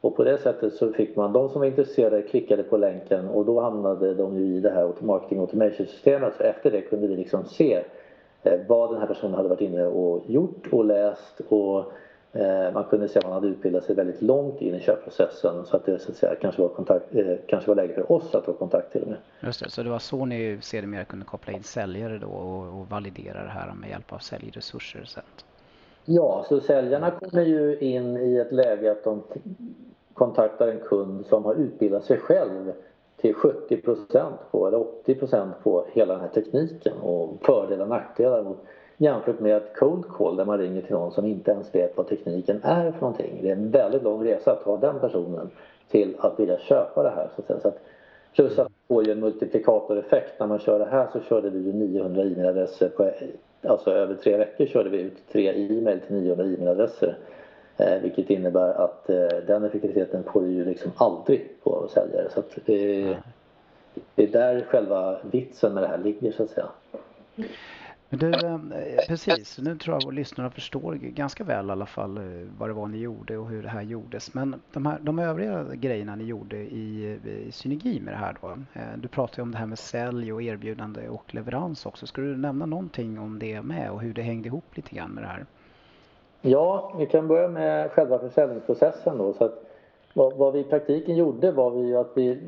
Och 0.00 0.16
på 0.16 0.24
det 0.24 0.38
sättet 0.38 0.74
så 0.74 0.92
fick 0.92 1.16
man, 1.16 1.32
de 1.32 1.48
som 1.48 1.60
var 1.60 1.66
intresserade 1.66 2.22
klickade 2.22 2.62
på 2.62 2.76
länken 2.76 3.28
och 3.28 3.44
då 3.44 3.60
hamnade 3.60 4.14
de 4.14 4.36
ju 4.36 4.56
i 4.56 4.60
det 4.60 4.70
här 4.70 4.92
marketing 4.98 5.38
automation 5.38 5.86
systemet. 5.86 6.34
Så 6.36 6.42
efter 6.42 6.70
det 6.70 6.80
kunde 6.80 7.06
vi 7.06 7.16
liksom 7.16 7.44
se 7.44 7.84
eh, 8.42 8.60
vad 8.68 8.90
den 8.90 9.00
här 9.00 9.06
personen 9.06 9.34
hade 9.34 9.48
varit 9.48 9.60
inne 9.60 9.86
och 9.86 10.22
gjort 10.26 10.66
och 10.70 10.84
läst 10.84 11.40
och 11.48 11.84
man 12.72 12.84
kunde 12.84 13.08
se 13.08 13.18
att 13.18 13.24
man 13.24 13.32
hade 13.32 13.46
utbildat 13.46 13.84
sig 13.84 13.94
väldigt 13.94 14.22
långt 14.22 14.60
in 14.60 14.74
i 14.74 14.80
köpprocessen 14.80 15.64
så 15.64 15.76
att 15.76 15.86
det 15.86 15.98
så 15.98 16.10
att 16.10 16.16
säga, 16.16 16.34
kanske, 16.34 16.62
var 16.62 16.68
kontakt, 16.68 17.14
eh, 17.14 17.36
kanske 17.46 17.70
var 17.70 17.74
läge 17.74 17.94
för 17.94 18.12
oss 18.12 18.34
att 18.34 18.44
ta 18.44 18.52
kontakt 18.52 18.92
till 18.92 19.02
och 19.02 19.08
med. 19.08 19.18
Just 19.40 19.64
det, 19.64 19.70
så 19.70 19.82
det 19.82 19.90
var 19.90 19.98
så 19.98 20.24
ni 20.24 20.58
sedermera 20.62 21.04
kunde 21.04 21.24
koppla 21.24 21.52
in 21.52 21.62
säljare 21.62 22.18
då 22.18 22.26
och, 22.26 22.80
och 22.80 22.90
validera 22.90 23.42
det 23.42 23.50
här 23.50 23.74
med 23.74 23.90
hjälp 23.90 24.12
av 24.12 24.18
säljresurser 24.18 25.04
sen? 25.04 25.22
Ja, 26.04 26.44
så 26.48 26.60
säljarna 26.60 27.10
kommer 27.10 27.42
ju 27.44 27.78
in 27.78 28.16
i 28.16 28.36
ett 28.36 28.52
läge 28.52 28.92
att 28.92 29.04
de 29.04 29.22
kontaktar 30.14 30.68
en 30.68 30.80
kund 30.80 31.26
som 31.26 31.44
har 31.44 31.54
utbildat 31.54 32.04
sig 32.04 32.18
själv 32.18 32.72
till 33.16 33.34
70% 33.34 34.32
på, 34.50 34.66
eller 34.66 34.78
80% 35.06 35.52
på 35.62 35.86
hela 35.92 36.12
den 36.12 36.22
här 36.22 36.28
tekniken 36.28 36.96
och 37.02 37.38
fördelar 37.42 37.82
och 37.82 37.88
nackdelar 37.88 38.56
jämfört 38.96 39.40
med 39.40 39.56
ett 39.56 39.76
cold 39.76 40.08
call 40.08 40.36
där 40.36 40.44
man 40.44 40.58
ringer 40.58 40.82
till 40.82 40.92
någon 40.92 41.12
som 41.12 41.26
inte 41.26 41.50
ens 41.50 41.74
vet 41.74 41.96
vad 41.96 42.08
tekniken 42.08 42.60
är 42.62 42.92
för 42.92 43.00
någonting. 43.00 43.38
Det 43.42 43.48
är 43.48 43.52
en 43.52 43.70
väldigt 43.70 44.02
lång 44.02 44.24
resa 44.24 44.52
att 44.52 44.64
ta 44.64 44.76
den 44.76 45.00
personen 45.00 45.50
till 45.90 46.16
att 46.18 46.40
vilja 46.40 46.58
köpa 46.58 47.02
det 47.02 47.10
här. 47.10 47.28
Så 47.46 47.68
att, 47.68 47.80
plus 48.34 48.58
att 48.58 48.68
det 48.68 48.94
får 48.94 49.04
ju 49.06 49.12
en 49.12 49.20
multiplikatoreffekt. 49.20 50.40
När 50.40 50.46
man 50.46 50.58
kör 50.58 50.78
det 50.78 50.84
här 50.84 51.08
så 51.12 51.20
körde 51.20 51.50
vi 51.50 51.58
ju 51.58 51.72
900 51.72 52.22
e-mailadresser 52.22 52.88
på 52.88 53.10
alltså 53.66 53.90
över 53.90 54.14
tre 54.14 54.36
veckor 54.36 54.66
körde 54.66 54.90
vi 54.90 54.98
ut 54.98 55.16
tre 55.32 55.48
e-mail 55.48 56.00
till 56.00 56.16
900 56.16 56.44
e-mailadresser. 56.44 57.16
Eh, 57.76 57.98
vilket 58.02 58.30
innebär 58.30 58.74
att 58.84 59.10
eh, 59.10 59.26
den 59.46 59.64
effektiviteten 59.64 60.24
får 60.32 60.40
du 60.40 60.50
ju 60.50 60.64
liksom 60.64 60.92
aldrig 60.96 61.48
på 61.62 61.88
säljare. 61.88 62.28
Så 62.34 62.42
det, 62.64 63.16
det 64.14 64.22
är 64.22 64.26
där 64.26 64.64
själva 64.68 65.18
vitsen 65.30 65.74
med 65.74 65.82
det 65.82 65.86
här 65.86 65.98
ligger 65.98 66.32
så 66.32 66.42
att 66.42 66.50
säga. 66.50 66.68
Men 68.20 68.30
du, 68.30 68.46
eh, 68.46 68.58
precis, 69.08 69.58
nu 69.58 69.76
tror 69.76 69.92
jag 69.92 69.98
att 69.98 70.06
våra 70.06 70.14
lyssnare 70.14 70.50
förstår 70.50 70.94
ganska 70.94 71.44
väl 71.44 71.68
i 71.68 71.72
alla 71.72 71.86
fall 71.86 72.16
eh, 72.16 72.22
vad 72.58 72.68
det 72.68 72.72
var 72.72 72.86
ni 72.86 72.98
gjorde 72.98 73.38
och 73.38 73.48
hur 73.48 73.62
det 73.62 73.68
här 73.68 73.82
gjordes. 73.82 74.34
Men 74.34 74.60
de, 74.72 74.86
här, 74.86 74.98
de 75.02 75.18
övriga 75.18 75.64
grejerna 75.74 76.16
ni 76.16 76.24
gjorde 76.24 76.56
i, 76.56 77.18
eh, 77.24 77.48
i 77.48 77.52
synergi 77.52 78.00
med 78.00 78.14
det 78.14 78.18
här 78.18 78.36
då. 78.40 78.56
Du 78.96 79.08
pratade 79.08 79.42
om 79.42 79.52
det 79.52 79.58
här 79.58 79.66
med 79.66 79.78
sälj 79.78 80.32
och 80.32 80.42
erbjudande 80.42 81.08
och 81.08 81.34
leverans 81.34 81.86
också. 81.86 82.06
Ska 82.06 82.20
du 82.20 82.36
nämna 82.36 82.66
någonting 82.66 83.18
om 83.18 83.38
det 83.38 83.62
med 83.62 83.90
och 83.90 84.00
hur 84.00 84.14
det 84.14 84.22
hängde 84.22 84.48
ihop 84.48 84.76
lite 84.76 84.94
grann 84.94 85.10
med 85.10 85.24
det 85.24 85.28
här? 85.28 85.46
Ja, 86.40 86.94
vi 86.98 87.06
kan 87.06 87.28
börja 87.28 87.48
med 87.48 87.90
själva 87.90 88.18
försäljningsprocessen 88.18 89.18
då. 89.18 89.32
Så 89.32 89.44
att 89.44 89.64
vad, 90.14 90.36
vad 90.36 90.52
vi 90.52 90.58
i 90.58 90.64
praktiken 90.64 91.16
gjorde 91.16 91.52
var 91.52 91.70
vi 91.70 91.96
att 91.96 92.12
vi 92.14 92.40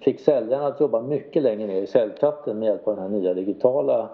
fick 0.00 0.20
säljarna 0.20 0.66
att 0.66 0.80
jobba 0.80 1.02
mycket 1.02 1.42
längre 1.42 1.66
ner 1.66 1.82
i 1.82 1.86
säljtratten 1.86 2.58
med 2.58 2.66
hjälp 2.66 2.88
av 2.88 2.96
den 2.96 3.02
här 3.02 3.18
nya 3.18 3.34
digitala 3.34 4.10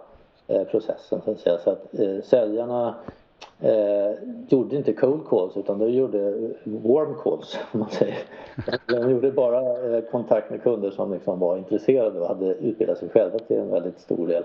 Eh, 0.49 0.65
processen. 0.65 1.21
Så 1.25 1.31
att, 1.31 1.39
säga. 1.39 1.59
Så 1.59 1.71
att 1.71 1.99
eh, 2.01 2.21
säljarna 2.23 2.95
eh, 3.61 4.13
gjorde 4.49 4.77
inte 4.77 4.93
cold 4.93 5.29
calls 5.29 5.57
utan 5.57 5.79
de 5.79 5.91
gjorde 5.91 6.51
warm 6.65 7.15
calls 7.23 7.59
om 7.73 7.81
man 7.81 7.91
säger. 7.91 8.19
De 8.87 9.11
gjorde 9.11 9.33
bara 9.33 9.97
eh, 9.97 10.05
kontakt 10.05 10.51
med 10.51 10.63
kunder 10.63 10.91
som 10.91 11.13
liksom 11.13 11.39
var 11.39 11.57
intresserade 11.57 12.21
och 12.21 12.29
hade 12.29 12.47
utbildat 12.47 12.99
sig 12.99 13.09
själva 13.09 13.39
till 13.39 13.59
en 13.59 13.71
väldigt 13.71 13.99
stor 13.99 14.27
del. 14.27 14.45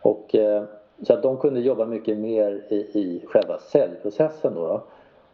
Och, 0.00 0.34
eh, 0.34 0.62
så 1.02 1.12
att 1.12 1.22
de 1.22 1.36
kunde 1.36 1.60
jobba 1.60 1.86
mycket 1.86 2.18
mer 2.18 2.64
i, 2.68 2.76
i 2.76 3.24
själva 3.26 3.58
säljprocessen 3.58 4.54
då, 4.54 4.66
då. 4.66 4.82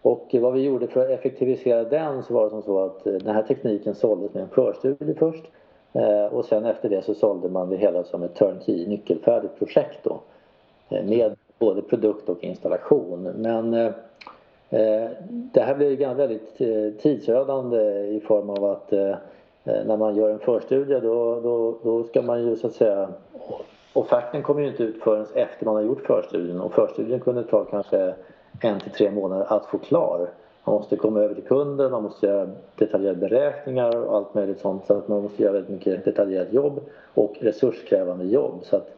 Och 0.02 0.34
vad 0.40 0.52
vi 0.52 0.60
gjorde 0.60 0.86
för 0.86 1.00
att 1.00 1.10
effektivisera 1.10 1.84
den 1.84 2.22
så 2.22 2.34
var 2.34 2.44
det 2.44 2.50
som 2.50 2.62
så 2.62 2.84
att 2.84 3.06
eh, 3.06 3.12
den 3.12 3.34
här 3.34 3.42
tekniken 3.42 3.94
såldes 3.94 4.34
med 4.34 4.42
en 4.42 4.48
förstudie 4.48 5.14
först 5.14 5.44
eh, 5.44 5.50
Eh, 5.92 6.24
och 6.24 6.44
sen 6.44 6.64
efter 6.64 6.88
det 6.88 7.02
så 7.02 7.14
sålde 7.14 7.48
man 7.48 7.70
det 7.70 7.76
hela 7.76 8.04
som 8.04 8.22
ett 8.22 8.34
turnkey 8.34 8.86
nyckelfärdigt 8.86 9.58
projekt 9.58 9.98
då 10.02 10.20
eh, 10.88 11.04
med 11.04 11.36
både 11.58 11.82
produkt 11.82 12.28
och 12.28 12.44
installation. 12.44 13.22
Men 13.22 13.74
eh, 13.74 13.92
eh, 14.70 15.10
det 15.26 15.60
här 15.60 15.74
blev 15.74 16.16
väldigt 16.16 16.56
tidsödande 17.02 18.06
i 18.06 18.20
form 18.20 18.50
av 18.50 18.64
att 18.64 18.90
när 19.64 19.96
man 19.96 20.16
gör 20.16 20.30
en 20.30 20.38
förstudie 20.38 21.00
då, 21.00 21.40
då, 21.40 21.78
då 21.82 22.04
ska 22.04 22.22
man 22.22 22.42
ju 22.44 22.56
så 22.56 22.66
att 22.66 22.72
säga 22.72 23.08
offerten 23.92 24.42
kommer 24.42 24.60
ju 24.60 24.68
inte 24.68 24.82
ut 24.82 25.02
förrän 25.02 25.26
efter 25.34 25.66
man 25.66 25.74
har 25.74 25.82
gjort 25.82 26.06
förstudien 26.06 26.60
och 26.60 26.74
förstudien 26.74 27.20
kunde 27.20 27.42
ta 27.42 27.64
kanske 27.64 28.14
en 28.60 28.80
till 28.80 28.90
tre 28.90 29.10
månader 29.10 29.46
att 29.48 29.66
få 29.66 29.78
klar. 29.78 30.28
Man 30.64 30.74
måste 30.74 30.96
komma 30.96 31.20
över 31.20 31.34
till 31.34 31.44
kunden, 31.44 31.90
man 31.90 32.02
måste 32.02 32.26
göra 32.26 32.50
detaljerade 32.76 33.20
beräkningar 33.20 33.96
och 33.96 34.16
allt 34.16 34.34
möjligt 34.34 34.60
sånt. 34.60 34.86
Så 34.86 34.94
att 34.94 35.08
man 35.08 35.22
måste 35.22 35.42
göra 35.42 35.52
väldigt 35.52 35.70
mycket 35.70 36.04
detaljerat 36.04 36.52
jobb 36.52 36.80
och 37.14 37.36
resurskrävande 37.40 38.24
jobb. 38.24 38.60
Så, 38.62 38.76
att, 38.76 38.90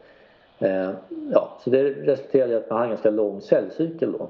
eh, 0.59 0.91
ja, 1.31 1.49
så 1.63 1.69
det 1.69 1.83
resulterade 1.83 2.53
i 2.53 2.55
att 2.55 2.69
man 2.69 2.77
har 2.77 2.85
en 2.85 2.89
ganska 2.89 3.09
lång 3.09 3.41
säljcykel 3.41 4.11
då. 4.11 4.27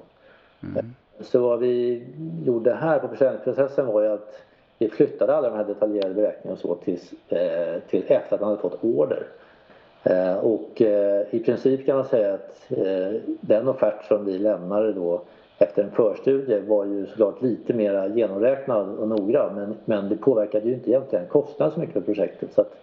Mm. 0.63 0.85
Så 1.19 1.39
vad 1.39 1.59
vi 1.59 2.03
gjorde 2.45 2.73
här 2.73 2.99
på 2.99 3.07
försäljningsprocessen 3.07 3.87
var 3.87 4.01
ju 4.01 4.07
att 4.07 4.41
vi 4.77 4.89
flyttade 4.89 5.35
alla 5.35 5.49
de 5.49 5.55
här 5.55 5.63
detaljerade 5.63 6.13
beräkningarna 6.13 6.53
och 6.53 6.59
så 6.59 6.75
till, 6.75 6.99
eh, 7.29 7.81
till 7.89 8.03
efter 8.07 8.35
att 8.35 8.41
man 8.41 8.49
hade 8.49 8.61
fått 8.61 8.83
order. 8.83 9.27
Eh, 10.03 10.37
och 10.37 10.81
eh, 10.81 11.25
i 11.31 11.39
princip 11.39 11.85
kan 11.85 11.95
man 11.95 12.05
säga 12.05 12.33
att 12.33 12.71
eh, 12.71 13.21
den 13.41 13.67
offert 13.67 14.03
som 14.07 14.25
vi 14.25 14.37
lämnade 14.37 14.93
då 14.93 15.21
efter 15.57 15.83
en 15.83 15.91
förstudie 15.91 16.59
var 16.59 16.85
ju 16.85 17.05
såklart 17.05 17.41
lite 17.41 17.73
mer 17.73 18.11
genomräknad 18.15 18.89
och 18.89 19.07
noggrann 19.07 19.55
men, 19.55 19.75
men 19.85 20.09
det 20.09 20.17
påverkade 20.17 20.67
ju 20.67 20.73
inte 20.73 20.89
egentligen 20.89 21.27
kostnaden 21.27 21.73
så 21.73 21.79
mycket 21.79 21.93
för 21.93 22.01
projektet. 22.01 22.53
Så 22.53 22.61
att, 22.61 22.75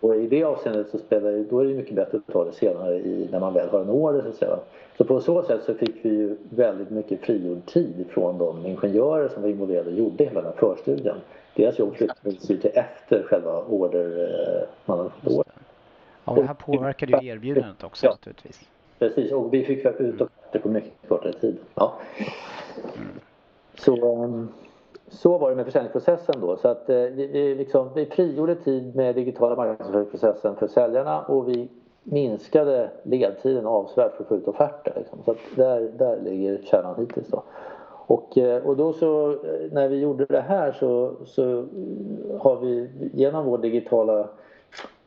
och 0.00 0.16
i 0.16 0.26
det 0.26 0.44
avseendet 0.44 0.90
så 0.90 0.98
spelar 0.98 1.30
det, 1.30 1.44
då 1.44 1.60
är 1.60 1.64
det 1.64 1.74
mycket 1.74 1.94
bättre 1.94 2.18
att 2.18 2.32
ta 2.32 2.44
det 2.44 2.52
senare 2.52 2.94
i, 2.94 3.28
när 3.32 3.40
man 3.40 3.54
väl 3.54 3.68
har 3.68 3.80
en 3.80 3.90
order 3.90 4.22
så 4.22 4.28
att 4.28 4.34
säga. 4.34 4.58
Så 4.98 5.04
på 5.04 5.20
så 5.20 5.42
sätt 5.42 5.62
så 5.62 5.74
fick 5.74 6.04
vi 6.04 6.08
ju 6.08 6.36
väldigt 6.50 6.90
mycket 6.90 7.20
frigjord 7.20 7.66
tid 7.66 8.06
från 8.08 8.38
de 8.38 8.66
ingenjörer 8.66 9.28
som 9.28 9.42
var 9.42 9.48
involverade 9.48 9.90
och 9.90 9.96
gjorde 9.96 10.24
hela 10.24 10.42
den 10.42 10.52
här 10.52 10.74
förstudien. 10.74 11.16
Deras 11.56 11.78
jobb 11.78 11.94
flyttades 11.94 12.50
ju 12.50 12.56
till 12.56 12.70
efter 12.74 13.22
själva 13.22 13.62
order, 13.62 14.28
man 14.84 14.98
hade 14.98 15.10
fått 15.10 15.32
order. 15.32 15.52
Ja, 16.24 16.34
det 16.34 16.42
här 16.42 16.54
påverkade 16.54 17.18
ju 17.22 17.28
erbjudandet 17.28 17.84
också 17.84 18.06
ja, 18.06 18.10
naturligtvis. 18.10 18.60
Precis, 18.98 19.32
och 19.32 19.54
vi 19.54 19.64
fick 19.64 19.84
ut 19.84 20.20
det 20.52 20.58
på 20.58 20.68
mycket 20.68 21.08
kortare 21.08 21.32
tid. 21.32 21.58
Ja. 21.74 21.92
Så, 23.74 24.14
ehm, 24.14 24.48
så 25.08 25.38
var 25.38 25.50
det 25.50 25.56
med 25.56 25.64
försäljningsprocessen 25.64 26.40
då. 26.40 26.56
Så 26.56 26.68
att 26.68 26.90
eh, 26.90 26.96
vi, 26.96 27.26
vi, 27.26 27.54
liksom, 27.54 27.88
vi 27.94 28.06
frigjorde 28.06 28.54
tid 28.54 28.96
med 28.96 29.14
digitala 29.14 29.56
marknadsföringsprocessen 29.56 30.56
för 30.56 30.66
säljarna 30.66 31.22
och 31.22 31.48
vi 31.48 31.68
minskade 32.02 32.90
ledtiden 33.02 33.66
avsevärt 33.66 34.16
för 34.16 34.22
att 34.22 34.28
få 34.28 34.36
ut 34.36 34.48
offerter. 34.48 34.92
Liksom. 34.96 35.18
Så 35.24 35.30
att 35.30 35.38
där, 35.56 35.80
där 35.80 36.20
ligger 36.20 36.62
kärnan 36.62 36.94
hittills 36.98 37.28
då. 37.28 37.42
Och, 38.06 38.38
eh, 38.38 38.66
och 38.66 38.76
då 38.76 38.92
så 38.92 39.30
eh, 39.30 39.72
när 39.72 39.88
vi 39.88 40.00
gjorde 40.00 40.24
det 40.24 40.40
här 40.40 40.72
så, 40.72 41.12
så 41.24 41.66
har 42.38 42.60
vi 42.60 42.90
genom 43.14 43.46
vår 43.46 43.58
digitala 43.58 44.28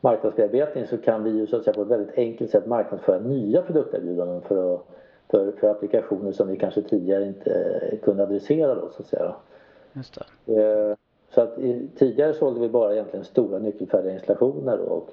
marknadsbearbetning 0.00 0.86
så 0.86 0.98
kan 0.98 1.24
vi 1.24 1.30
ju 1.30 1.46
så 1.46 1.56
att 1.56 1.64
säga 1.64 1.74
på 1.74 1.82
ett 1.82 1.88
väldigt 1.88 2.18
enkelt 2.18 2.50
sätt 2.50 2.66
marknadsföra 2.66 3.18
nya 3.18 3.62
produkterbjudanden 3.62 4.40
för, 4.40 4.74
att, 4.74 4.86
för, 5.32 5.52
för 5.52 5.70
applikationer 5.70 6.32
som 6.32 6.48
vi 6.48 6.56
kanske 6.56 6.82
tidigare 6.82 7.26
inte 7.26 7.98
kunde 8.02 8.22
adressera 8.22 8.74
då 8.74 8.90
så 8.96 9.02
att 9.02 9.08
säga. 9.08 9.34
Just 9.92 10.18
det. 10.44 10.62
Eh, 10.62 10.96
så 11.34 11.40
att 11.40 11.56
tidigare 11.96 12.34
sålde 12.34 12.60
vi 12.60 12.68
bara 12.68 12.92
egentligen 12.92 13.24
stora 13.24 13.58
nyckelfärdiga 13.58 14.12
installationer 14.12 14.76
då, 14.76 14.84
och 14.84 15.10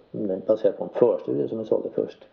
baserat 0.47 0.77
på 0.77 0.83
en 0.83 0.89
förstudie 0.89 1.47
som 1.47 1.59
vi 1.59 1.65
sålde 1.65 1.89
först. 1.95 2.25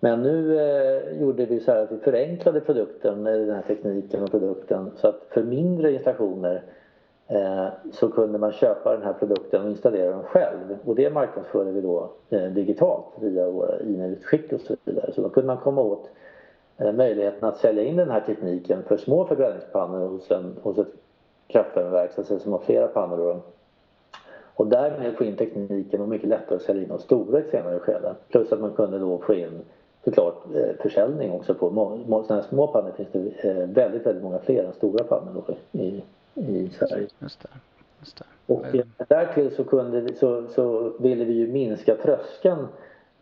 Men 0.00 0.22
nu 0.22 0.60
eh, 0.60 1.20
gjorde 1.20 1.46
vi 1.46 1.60
så 1.60 1.72
här 1.72 1.82
att 1.82 1.92
vi 1.92 1.98
förenklade 1.98 2.60
produkten, 2.60 3.24
den 3.24 3.50
här 3.50 3.62
tekniken 3.62 4.22
och 4.22 4.30
produkten 4.30 4.90
så 4.96 5.08
att 5.08 5.26
för 5.30 5.42
mindre 5.42 5.92
installationer 5.92 6.62
Eh, 7.28 7.68
så 7.92 8.08
kunde 8.08 8.38
man 8.38 8.52
köpa 8.52 8.92
den 8.92 9.02
här 9.02 9.12
produkten 9.12 9.62
och 9.64 9.70
installera 9.70 10.10
den 10.10 10.22
själv. 10.22 10.78
Och 10.84 10.94
det 10.94 11.10
marknadsförde 11.10 11.70
vi 11.70 11.80
då 11.80 12.12
eh, 12.30 12.44
digitalt 12.44 13.06
via 13.20 13.50
våra 13.50 13.78
e-mailutskick 13.80 14.52
och 14.52 14.60
så 14.60 14.76
vidare. 14.84 15.12
Så 15.12 15.22
då 15.22 15.28
kunde 15.28 15.46
man 15.46 15.56
komma 15.56 15.82
åt 15.82 16.04
eh, 16.04 16.10
möjligheten 16.78 17.48
att 17.48 17.56
sälja 17.56 17.84
in 17.84 17.96
den 17.96 18.10
här 18.10 18.20
tekniken 18.20 18.82
för 18.82 18.96
små 18.96 19.24
förbränningspannor 19.24 20.08
hos, 20.08 20.30
en, 20.30 20.56
hos 20.62 20.78
ett 20.78 20.92
kraftvärmeverk 21.46 22.10
som 22.42 22.52
har 22.52 22.58
flera 22.58 22.88
pannor. 22.88 23.16
Då. 23.16 23.40
Och 24.54 24.66
därmed 24.66 25.16
få 25.16 25.24
in 25.24 25.36
tekniken 25.36 26.00
och 26.00 26.08
mycket 26.08 26.28
lättare 26.28 26.56
att 26.56 26.62
sälja 26.62 26.82
in 26.82 26.88
de 26.88 26.98
stora 26.98 27.38
i 27.38 27.42
ett 27.42 27.50
senare 27.50 27.78
skede. 27.78 28.14
Plus 28.28 28.52
att 28.52 28.60
man 28.60 28.72
kunde 28.72 28.98
då 28.98 29.18
få 29.18 29.34
in 29.34 29.60
såklart 30.04 30.44
försäljning 30.80 31.32
också 31.32 31.54
på 31.54 31.70
sådana 32.08 32.42
här 32.42 32.48
små 32.48 32.66
pannor 32.66 32.92
finns 32.96 33.08
det 33.12 33.66
väldigt, 33.66 34.06
väldigt 34.06 34.22
många 34.22 34.38
fler 34.38 34.64
än 34.64 34.72
stora 34.72 35.04
pannor 35.04 35.56
i, 35.72 36.02
i 36.34 36.68
Sverige. 36.68 37.08
Just 37.18 37.42
det. 37.42 37.48
Just 38.00 38.18
det. 38.18 38.24
Och 38.46 38.64
därtill 39.08 39.54
så, 39.56 39.64
kunde 39.64 40.14
så, 40.14 40.46
så 40.48 40.92
ville 40.98 41.24
vi 41.24 41.32
ju 41.32 41.52
minska 41.52 41.94
tröskeln 41.94 42.66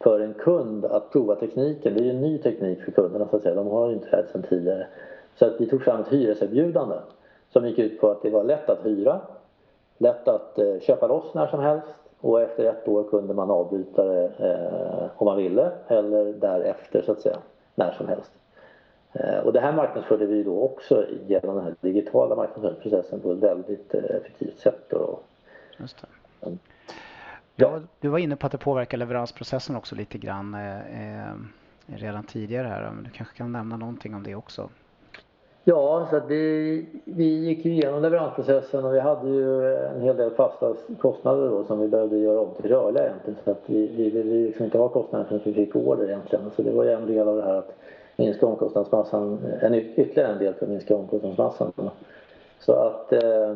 för 0.03 0.21
en 0.21 0.35
kund 0.35 0.85
att 0.85 1.11
prova 1.11 1.35
tekniken. 1.35 1.95
Det 1.95 2.01
är 2.01 2.05
ju 2.05 2.11
en 2.11 2.21
ny 2.21 2.39
teknik 2.39 2.83
för 2.83 2.93
kunderna 2.93 3.29
så 3.31 3.37
att 3.37 3.43
säga. 3.43 3.55
De 3.55 3.67
har 3.67 3.89
ju 3.89 3.95
inte 3.95 4.11
det 4.11 4.17
här 4.17 4.27
sedan 4.33 4.43
tidigare. 4.43 4.87
Så 5.39 5.47
att 5.47 5.61
vi 5.61 5.67
tog 5.67 5.83
fram 5.83 6.01
ett 6.01 6.13
hyreserbjudande 6.13 6.97
som 7.53 7.67
gick 7.67 7.79
ut 7.79 8.01
på 8.01 8.11
att 8.11 8.23
det 8.23 8.31
var 8.31 8.45
lätt 8.45 8.71
att 8.71 8.87
hyra, 8.87 9.21
lätt 9.99 10.29
att 10.29 10.59
eh, 10.59 10.81
köpa 10.81 11.07
loss 11.07 11.35
när 11.35 11.47
som 11.47 11.61
helst 11.61 11.95
och 12.21 12.41
efter 12.41 12.65
ett 12.65 12.89
år 12.89 13.05
kunde 13.05 13.35
man 13.35 13.51
avbryta 13.51 14.05
det 14.05 14.31
eh, 14.39 15.11
om 15.17 15.25
man 15.25 15.37
ville 15.37 15.71
eller 15.89 16.25
därefter 16.25 17.03
så 17.03 17.13
att 17.13 17.21
säga, 17.21 17.39
när 17.75 17.93
som 17.93 18.09
helst. 18.09 18.33
Eh, 19.13 19.39
och 19.39 19.53
det 19.53 19.61
här 19.61 19.73
marknadsförde 19.73 20.27
vi 20.27 20.43
då 20.43 20.63
också 20.63 21.05
genom 21.27 21.57
den 21.57 21.65
här 21.65 21.75
digitala 21.81 22.37
marknadsföringsprocessen 22.37 23.21
på 23.21 23.33
ett 23.33 23.39
väldigt 23.39 23.95
eh, 23.95 24.05
effektivt 24.05 24.59
sätt. 24.59 24.85
Då. 24.89 25.19
Just 25.79 26.05
det. 26.41 26.57
Ja, 27.57 27.81
du 28.01 28.09
var 28.09 28.19
inne 28.19 28.37
på 28.37 28.47
att 28.47 28.53
det 28.53 28.59
påverkar 28.59 28.99
leveransprocessen 28.99 29.77
också 29.77 29.95
lite 29.95 30.19
grann 30.19 30.55
eh, 30.55 31.27
eh, 31.29 31.35
redan 31.87 32.25
tidigare 32.25 32.67
här. 32.69 32.91
Men 32.95 33.05
du 33.05 33.11
kanske 33.11 33.37
kan 33.37 33.53
nämna 33.53 33.77
någonting 33.77 34.15
om 34.15 34.23
det 34.23 34.35
också? 34.35 34.69
Ja, 35.65 36.07
så 36.11 36.17
att 36.17 36.31
vi, 36.31 36.87
vi 37.05 37.25
gick 37.25 37.65
ju 37.65 37.73
igenom 37.73 38.03
leveransprocessen 38.03 38.85
och 38.85 38.95
vi 38.95 39.01
hade 39.01 39.29
ju 39.29 39.77
en 39.77 40.01
hel 40.01 40.17
del 40.17 40.31
fasta 40.31 40.75
kostnader 40.99 41.51
då 41.51 41.65
som 41.65 41.81
vi 41.81 41.89
behövde 41.89 42.19
göra 42.19 42.41
om 42.41 42.55
till 42.61 42.71
rörliga 42.71 43.05
egentligen. 43.05 43.39
Så 43.45 43.51
att 43.51 43.63
vi, 43.67 43.87
vi 43.87 44.11
ville 44.11 44.47
liksom 44.47 44.65
inte 44.65 44.79
ha 44.79 44.89
kostnader 44.89 45.25
förrän 45.25 45.41
vi 45.45 45.55
fick 45.55 45.77
order 45.77 46.09
egentligen. 46.09 46.51
Så 46.57 46.63
det 46.63 46.71
var 46.71 46.85
ju 46.85 46.93
en 46.93 47.07
del 47.07 47.29
av 47.29 47.37
det 47.37 47.43
här 47.43 47.55
att 47.55 47.77
minska 48.17 48.47
omkostnadsmassan, 48.47 49.39
en 49.61 49.75
ytterligare 49.75 50.33
en 50.33 50.39
del 50.39 50.55
för 50.55 50.67
att 50.67 50.71
minska 50.71 50.97
omkostnadsmassan. 50.97 51.91
Så 52.59 52.73
att 52.73 53.13
eh, 53.13 53.55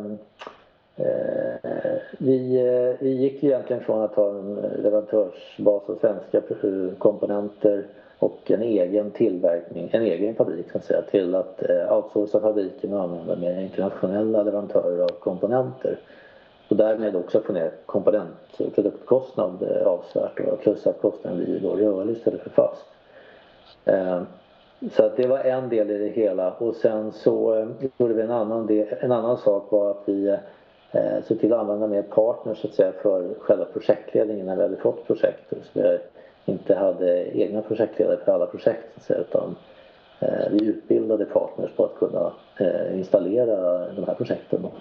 Eh, 0.98 1.70
vi, 2.18 2.56
eh, 2.56 2.96
vi 2.98 3.10
gick 3.10 3.44
egentligen 3.44 3.82
från 3.82 4.02
att 4.02 4.14
ha 4.14 4.30
en 4.30 4.54
leverantörsbas 4.54 5.82
av 5.88 5.98
svenska 6.00 6.38
eh, 6.38 6.98
komponenter 6.98 7.86
och 8.18 8.50
en 8.50 8.62
egen 8.62 9.10
tillverkning, 9.10 9.88
en 9.92 10.02
egen 10.02 10.34
fabrik 10.34 10.70
så 10.72 10.78
säga, 10.78 11.02
till 11.02 11.34
att 11.34 11.62
outsourca 11.90 12.40
fabriken 12.40 12.92
och 12.92 13.02
använda 13.02 13.36
mer 13.36 13.60
internationella 13.60 14.42
leverantörer 14.42 15.02
av 15.02 15.08
komponenter. 15.08 15.98
Och 16.68 16.76
därmed 16.76 17.16
också 17.16 17.40
få 17.40 17.52
ner 17.52 17.70
komponent 17.86 18.60
och 18.60 18.74
produktkostnad 18.74 19.62
avsevärt 19.84 20.62
plus 20.62 20.86
att 20.86 21.00
kostnaden 21.00 21.44
blir 21.44 21.60
då 21.60 21.76
rörlig 21.76 22.16
istället 22.16 22.40
för 22.40 22.50
fast. 22.50 22.86
Så 24.92 25.04
att 25.04 25.16
det 25.16 25.26
var 25.26 25.38
en 25.38 25.68
del 25.68 25.90
i 25.90 25.98
det 25.98 26.08
hela 26.08 26.52
och 26.52 26.74
sen 26.74 27.12
så 27.12 27.66
gjorde 27.98 28.14
vi 28.14 28.22
en 28.22 28.30
annan, 28.30 28.66
del, 28.66 28.86
en 29.00 29.12
annan 29.12 29.36
sak 29.36 29.72
var 29.72 29.90
att 29.90 30.02
vi 30.04 30.36
eh, 30.92 31.24
såg 31.24 31.40
till 31.40 31.52
att 31.52 31.60
använda 31.60 31.86
mer 31.86 32.02
partners 32.02 32.58
så 32.58 32.68
att 32.68 32.74
säga 32.74 32.92
för 33.02 33.34
själva 33.38 33.64
projektledningen 33.64 34.46
när 34.46 34.56
vi 34.56 34.62
hade 34.62 34.76
fått 34.76 35.06
projekt. 35.06 35.52
Så 35.72 35.80
vi 35.80 35.98
inte 36.44 36.74
hade 36.74 37.38
egna 37.38 37.62
projektledare 37.62 38.18
för 38.24 38.32
alla 38.32 38.46
projekt 38.46 38.84
så 38.94 38.98
att 38.98 39.02
säga, 39.02 39.20
utan 39.20 39.56
eh, 40.20 40.50
vi 40.50 40.64
utbildade 40.64 41.24
partners 41.24 41.70
på 41.76 41.84
att 41.84 41.98
kunna 41.98 42.32
eh, 42.60 42.98
installera 42.98 43.86
de 43.92 44.04
här 44.04 44.14
projekten. 44.14 44.62
Då. 44.62 44.72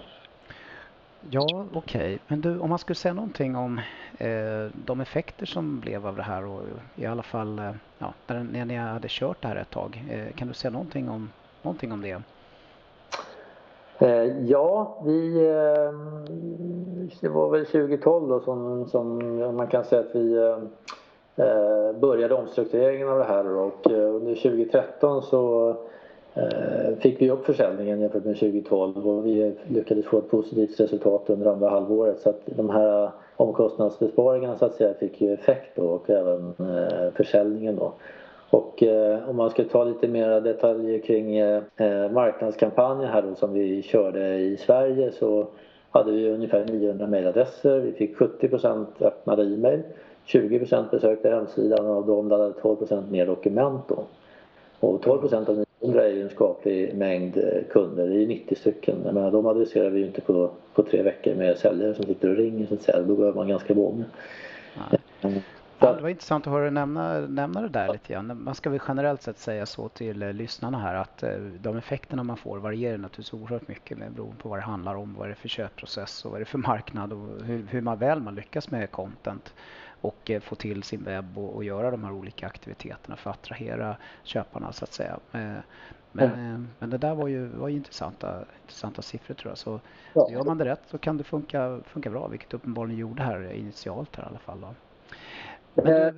Ja, 1.30 1.66
okej. 1.72 2.00
Okay. 2.00 2.18
Men 2.28 2.40
du, 2.40 2.58
om 2.58 2.70
man 2.70 2.78
skulle 2.78 2.96
säga 2.96 3.14
någonting 3.14 3.56
om 3.56 3.80
eh, 4.18 4.66
de 4.84 5.00
effekter 5.00 5.46
som 5.46 5.80
blev 5.80 6.06
av 6.06 6.16
det 6.16 6.22
här 6.22 6.44
och 6.46 6.62
i 6.96 7.06
alla 7.06 7.22
fall 7.22 7.58
eh, 7.58 7.72
ja, 7.98 8.14
när, 8.26 8.44
när 8.44 8.64
ni 8.64 8.76
hade 8.76 9.08
kört 9.08 9.42
det 9.42 9.48
här 9.48 9.56
ett 9.56 9.70
tag. 9.70 10.04
Eh, 10.10 10.34
kan 10.36 10.48
du 10.48 10.54
säga 10.54 10.70
någonting 10.70 11.08
om, 11.08 11.30
någonting 11.62 11.92
om 11.92 12.00
det? 12.00 12.22
Eh, 13.98 14.46
ja, 14.48 14.98
vi, 15.04 15.46
eh, 15.46 15.92
det 17.20 17.28
var 17.28 17.50
väl 17.50 17.66
2012 17.66 18.28
då 18.28 18.40
som, 18.40 18.86
som 18.88 19.18
man 19.56 19.66
kan 19.66 19.84
säga 19.84 20.00
att 20.00 20.14
vi 20.14 20.36
eh, 20.36 20.58
eh 21.46 21.92
började 22.00 22.34
omstruktureringen 22.34 23.08
av 23.08 23.18
det 23.18 23.24
här 23.24 23.56
och 23.56 23.90
eh, 23.90 24.14
under 24.14 24.34
2013 24.34 25.22
så 25.22 25.70
eh, 26.34 26.96
fick 26.98 27.20
vi 27.20 27.30
upp 27.30 27.46
försäljningen 27.46 28.00
jämfört 28.00 28.24
med 28.24 28.38
2012 28.38 29.08
och 29.08 29.26
vi 29.26 29.56
lyckades 29.66 30.06
få 30.06 30.18
ett 30.18 30.30
positivt 30.30 30.80
resultat 30.80 31.30
under 31.30 31.46
andra 31.46 31.68
halvåret 31.68 32.20
så 32.20 32.30
att 32.30 32.40
de 32.44 32.70
här 32.70 33.10
omkostnadsbesparingarna 33.36 34.58
så 34.58 34.64
att 34.64 34.74
säga 34.74 34.94
fick 34.94 35.20
ju 35.20 35.32
effekt 35.32 35.76
då 35.76 35.82
och 35.82 36.10
även 36.10 36.54
försäljningen 37.14 37.76
då. 37.76 37.92
Och 38.56 38.82
eh, 38.82 39.28
om 39.28 39.36
man 39.36 39.50
ska 39.50 39.64
ta 39.64 39.84
lite 39.84 40.08
mer 40.08 40.40
detaljer 40.40 40.98
kring 40.98 41.36
eh, 41.36 41.62
eh 41.76 42.10
marknadskampanjen 42.10 43.10
här 43.10 43.22
då 43.22 43.34
som 43.34 43.52
vi 43.52 43.82
körde 43.82 44.38
i 44.38 44.56
Sverige 44.56 45.12
så 45.12 45.46
hade 45.90 46.12
vi 46.12 46.28
ungefär 46.28 46.64
900 46.64 47.06
mejladresser. 47.06 47.78
Vi 47.78 47.92
fick 47.92 48.16
70 48.16 48.48
öppnade 49.00 49.42
e-mail. 49.42 49.82
20% 50.26 50.90
besökte 50.90 51.30
hemsidan 51.30 51.86
och 51.86 52.06
de 52.06 52.28
laddade 52.28 52.52
12% 52.52 53.10
ner 53.10 53.26
dokument 53.26 53.82
då. 53.88 54.04
Och 54.80 55.04
12% 55.04 55.50
av 55.50 55.64
900 55.80 56.04
är 56.04 56.12
ju 56.12 56.22
en 56.22 56.30
skaplig 56.30 56.94
mängd 56.94 57.36
eh, 57.36 57.62
kunder. 57.70 58.06
Det 58.06 58.14
är 58.14 58.18
ju 58.18 58.26
90 58.26 58.54
stycken. 58.54 58.96
Jag 59.04 59.14
menar, 59.14 59.30
de 59.30 59.46
adresserar 59.46 59.90
vi 59.90 60.00
ju 60.00 60.06
inte 60.06 60.20
på, 60.20 60.50
på 60.74 60.82
tre 60.82 61.02
veckor 61.02 61.34
med 61.34 61.58
säljare 61.58 61.94
som 61.94 62.04
sitter 62.04 62.30
och 62.30 62.36
ringer 62.36 62.66
så 62.66 62.74
att 62.74 62.82
säga. 62.82 63.02
Då 63.02 63.14
behöver 63.14 63.36
man 63.36 63.48
ganska 63.48 63.74
många. 63.74 64.04
Nej. 64.90 65.00
Det 65.96 66.02
var 66.02 66.08
intressant 66.08 66.46
att 66.46 66.52
höra 66.52 66.62
dig 66.62 66.72
nämna, 66.72 67.20
nämna 67.20 67.62
det 67.62 67.68
där 67.68 67.92
lite 67.92 68.12
grann. 68.12 68.42
Man 68.42 68.54
ska 68.54 68.70
väl 68.70 68.80
generellt 68.88 69.22
sett 69.22 69.38
säga 69.38 69.66
så 69.66 69.88
till 69.88 70.22
eh, 70.22 70.32
lyssnarna 70.32 70.78
här 70.78 70.94
att 70.94 71.22
eh, 71.22 71.38
de 71.38 71.76
effekterna 71.76 72.22
man 72.22 72.36
får 72.36 72.58
varierar 72.58 72.98
naturligtvis 72.98 73.32
oerhört 73.32 73.68
mycket 73.68 73.98
med 73.98 74.12
beroende 74.12 74.36
på 74.36 74.48
vad 74.48 74.58
det 74.58 74.62
handlar 74.62 74.94
om, 74.94 75.14
vad 75.14 75.28
det 75.28 75.32
är 75.32 75.34
för 75.34 75.48
köpprocess 75.48 76.24
och 76.24 76.30
vad 76.30 76.40
det 76.40 76.42
är 76.42 76.46
för 76.46 76.58
marknad 76.58 77.12
och 77.12 77.44
hur, 77.44 77.66
hur 77.70 77.80
man 77.80 77.98
väl 77.98 78.20
man 78.20 78.34
lyckas 78.34 78.70
med 78.70 78.90
content 78.90 79.54
och 80.00 80.30
eh, 80.30 80.40
få 80.40 80.54
till 80.54 80.82
sin 80.82 81.02
webb 81.02 81.38
och, 81.38 81.54
och, 81.54 81.64
göra 81.64 81.90
de 81.90 82.04
här 82.04 82.12
olika 82.12 82.46
aktiviteterna 82.46 83.16
för 83.16 83.30
att 83.30 83.36
attrahera 83.36 83.96
köparna 84.22 84.72
så 84.72 84.84
att 84.84 84.92
säga. 84.92 85.18
Men, 86.12 86.32
mm. 86.32 86.68
men 86.78 86.90
det 86.90 86.98
där 86.98 87.14
var 87.14 87.28
ju, 87.28 87.46
var 87.46 87.68
ju 87.68 87.76
intressanta, 87.76 88.44
intressanta 88.62 89.02
siffror 89.02 89.34
tror 89.34 89.50
jag. 89.50 89.58
Så, 89.58 89.80
ja. 90.12 90.28
gör 90.30 90.44
man 90.44 90.58
det 90.58 90.64
rätt 90.64 90.82
så 90.86 90.98
kan 90.98 91.16
det 91.16 91.24
funka, 91.24 91.80
funka 91.84 92.10
bra, 92.10 92.28
vilket 92.28 92.54
uppenbarligen 92.54 93.00
gjorde 93.00 93.22
här 93.22 93.52
initialt 93.52 94.16
här 94.16 94.24
i 94.24 94.26
alla 94.26 94.38
fall. 94.38 94.60
Då. 94.60 94.74
Men 95.84 96.14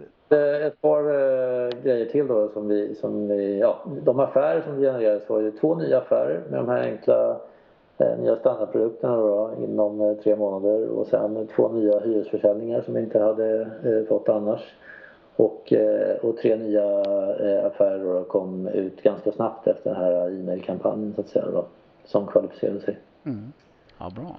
ett 0.64 0.81
par 0.81 1.03
uh, 1.03 1.71
grejer 1.83 2.07
till 2.07 2.27
då 2.27 2.49
som 2.49 2.68
vi, 2.68 2.94
som 2.94 3.29
vi, 3.29 3.59
ja, 3.59 3.79
de 4.05 4.21
affärer 4.21 4.62
som 4.62 4.81
genererades 4.81 5.29
var 5.29 5.40
ju 5.40 5.51
två 5.51 5.75
nya 5.75 5.99
affärer 5.99 6.42
med 6.51 6.59
de 6.59 6.68
här 6.68 6.83
enkla 6.83 7.40
nya 8.18 8.37
standardprodukterna 8.37 9.16
då, 9.16 9.51
inom 9.59 10.16
tre 10.23 10.37
månader 10.37 10.88
och 10.88 11.07
sen 11.07 11.49
två 11.57 11.68
nya 11.68 11.99
hyresförsäljningar 12.01 12.81
som 12.81 12.94
vi 12.94 13.01
inte 13.01 13.18
hade 13.18 13.71
fått 14.09 14.29
annars. 14.29 14.61
Och, 15.37 15.73
och 16.23 16.37
tre 16.37 16.57
nya 16.57 17.01
affärer 17.66 18.05
då 18.05 18.25
kom 18.25 18.68
ut 18.68 19.03
ganska 19.03 19.33
snabbt 19.33 19.66
efter 19.66 19.90
den 19.90 20.03
här 20.03 20.40
e-mailkampanjen 20.40 21.12
så 21.14 21.21
att 21.21 21.29
säga 21.29 21.44
då, 21.53 21.64
som 22.05 22.27
kvalificerade 22.27 22.81
sig. 22.81 22.99
Mm. 23.25 23.53
Ja, 23.99 24.11
bra. 24.16 24.37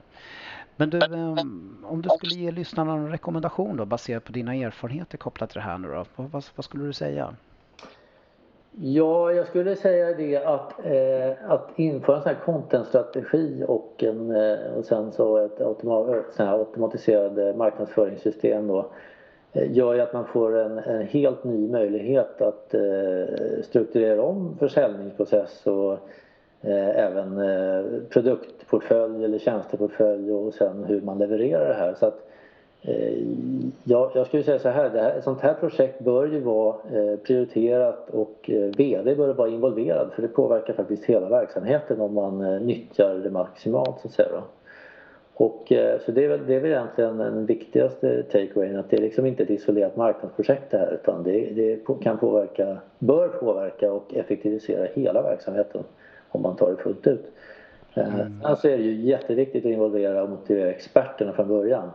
Men 0.80 0.90
du, 0.90 0.98
ehm, 0.98 1.86
om 1.90 2.02
du 2.02 2.10
skulle 2.10 2.44
ge 2.44 2.52
lyssnarna 2.52 2.94
en 2.94 3.12
rekommendation 3.12 3.78
då 3.78 3.86
baserat 3.86 4.24
på 4.24 4.32
dina 4.32 4.56
erfarenheter 4.56 5.18
kopplat 5.18 5.50
till 5.50 5.60
det 5.60 5.66
här 5.66 5.78
nu 5.78 5.88
då, 5.88 6.06
vad, 6.16 6.44
vad 6.56 6.66
skulle 6.66 6.86
du 6.86 6.94
säga? 6.94 7.36
Ja, 8.82 9.32
jag 9.32 9.48
skulle 9.48 9.76
säga 9.76 10.18
det 10.18 10.38
att, 10.38 10.86
eh, 10.86 11.52
att 11.52 11.70
införa 11.76 12.16
en 12.16 12.24
sån 12.24 12.34
här 12.34 12.40
contentstrategi 12.46 13.64
och, 13.68 14.04
en, 14.04 14.36
eh, 14.36 14.74
och 14.78 14.86
sen 14.86 15.12
så 15.12 15.38
ett 15.38 15.62
automa 15.62 16.24
sån 16.32 16.46
marknadsföringssystem 17.54 18.68
då 18.68 18.92
eh, 19.54 19.72
gör 19.72 19.94
ju 19.94 20.02
att 20.02 20.14
man 20.14 20.26
får 20.26 20.58
en, 20.58 20.78
en 20.78 21.08
helt 21.08 21.44
ny 21.44 21.68
möjlighet 21.68 22.42
att 22.42 22.74
eh, 22.74 23.62
strukturera 23.64 24.22
om 24.22 24.56
försäljningsprocess 24.60 25.68
och 25.68 26.10
Eh, 26.62 26.90
även 26.90 27.38
eh, 27.38 27.84
produktportfölj 28.70 29.26
eller 29.26 29.40
tjänsteportfölj 29.40 30.32
och 30.32 30.54
sen 30.54 30.84
hur 30.84 31.02
man 31.02 31.18
levererar 31.18 31.68
det 31.68 31.74
här. 31.74 31.94
Så 31.94 32.06
att, 32.06 32.30
eh, 32.82 33.18
jag, 33.84 34.12
jag 34.14 34.28
skulle 34.28 34.44
säga 34.44 34.60
så 34.60 34.70
här, 34.70 34.90
det 34.90 35.02
här, 35.02 35.18
ett 35.18 35.24
sånt 35.24 35.42
här 35.42 35.54
projekt 35.54 36.00
bör 36.00 36.28
ju 36.28 36.40
vara 36.40 36.76
eh, 36.94 37.20
prioriterat 37.20 38.10
och 38.10 38.50
eh, 38.50 38.72
VD 38.78 39.16
bör 39.16 39.34
vara 39.34 39.50
involverad 39.50 40.12
för 40.16 40.22
det 40.22 40.28
påverkar 40.28 40.74
faktiskt 40.74 41.06
hela 41.06 41.30
verksamheten 41.30 42.02
om 42.02 42.14
man 42.14 42.42
eh, 42.42 42.62
nyttjar 42.62 43.16
det 43.16 43.30
maximalt 43.30 44.00
så 44.02 44.08
att 44.08 44.14
säga. 44.14 44.30
Då. 44.32 44.44
Och, 45.34 45.74
så 46.06 46.12
det 46.12 46.26
är, 46.26 46.30
väl, 46.30 46.40
det 46.48 46.56
är 46.56 46.60
väl 46.60 46.72
egentligen 46.72 47.18
den 47.18 47.46
viktigaste 47.46 48.24
takeawayen 48.24 48.80
att 48.80 48.90
det 48.90 48.98
är 48.98 49.02
liksom 49.02 49.26
inte 49.26 49.44
ett 49.44 49.50
isolerat 49.50 49.96
marknadsprojekt 49.96 50.72
det 50.72 50.78
här 50.78 51.00
utan 51.02 51.24
det, 51.24 51.50
det 51.56 51.80
kan 52.04 52.18
påverka, 52.18 52.78
bör 53.00 53.28
påverka 53.28 53.92
och 53.92 54.14
effektivisera 54.14 54.88
hela 54.94 55.22
verksamheten 55.22 55.84
om 56.30 56.42
man 56.42 56.56
tar 56.56 56.72
det 56.72 56.78
fullt 56.78 57.08
ut. 57.08 57.26
Mm. 58.00 58.20
Eh, 58.20 58.48
sen 58.48 58.56
så 58.56 58.68
är 58.68 58.78
det 58.78 58.84
ju 58.84 58.94
jätteviktigt 58.94 59.66
att 59.66 59.72
involvera 59.72 60.24
och 60.24 60.30
motivera 60.30 60.70
experterna 60.70 61.34
från 61.34 61.48
början. 61.48 61.92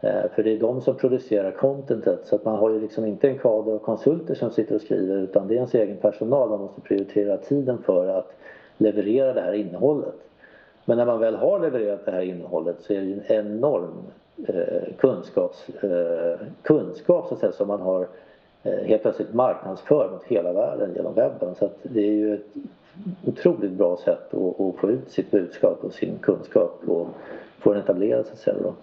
Eh, 0.00 0.30
för 0.34 0.42
det 0.42 0.50
är 0.50 0.60
de 0.60 0.80
som 0.80 0.96
producerar 0.96 1.50
contentet 1.50 2.20
så 2.24 2.36
att 2.36 2.44
man 2.44 2.58
har 2.58 2.70
ju 2.70 2.80
liksom 2.80 3.06
inte 3.06 3.28
en 3.28 3.38
kader 3.38 3.72
av 3.72 3.78
konsulter 3.78 4.34
som 4.34 4.50
sitter 4.50 4.74
och 4.74 4.80
skriver 4.80 5.16
utan 5.16 5.48
det 5.48 5.54
är 5.54 5.56
ens 5.56 5.74
egen 5.74 5.96
personal 5.96 6.48
man 6.50 6.60
måste 6.60 6.80
prioritera 6.80 7.36
tiden 7.36 7.78
för 7.82 8.08
att 8.08 8.32
leverera 8.78 9.32
det 9.32 9.40
här 9.40 9.52
innehållet. 9.52 10.14
Men 10.84 10.98
när 10.98 11.06
man 11.06 11.20
väl 11.20 11.34
har 11.34 11.60
levererat 11.60 12.06
det 12.06 12.12
här 12.12 12.20
innehållet 12.20 12.76
så 12.80 12.92
är 12.92 13.00
det 13.00 13.06
ju 13.06 13.12
en 13.12 13.46
enorm 13.46 13.92
eh, 14.48 14.94
kunskaps, 14.98 15.68
eh, 15.68 16.46
kunskap 16.62 17.28
så 17.28 17.34
att 17.34 17.40
säga, 17.40 17.52
som 17.52 17.68
man 17.68 17.80
har 17.80 18.06
eh, 18.62 18.84
helt 18.84 19.02
plötsligt 19.02 19.34
marknadsför 19.34 20.10
mot 20.12 20.24
hela 20.24 20.52
världen 20.52 20.90
genom 20.96 21.14
webben. 21.14 21.54
Så 21.54 21.64
att 21.64 21.78
det 21.82 22.00
är 22.00 22.12
ju 22.12 22.34
ett 22.34 22.54
otroligt 23.24 23.72
bra 23.72 23.96
sätt 23.96 24.34
att, 24.34 24.60
att 24.60 24.76
få 24.76 24.90
ut 24.90 25.10
sitt 25.10 25.30
budskap 25.30 25.84
och 25.84 25.92
sin 25.92 26.18
kunskap 26.18 26.82
och 26.86 27.08
få 27.58 27.72
den 27.72 27.82
etablerad 27.82 28.26
så 28.26 28.32
att 28.32 28.38
säga. 28.38 28.56
Då. 28.62 28.74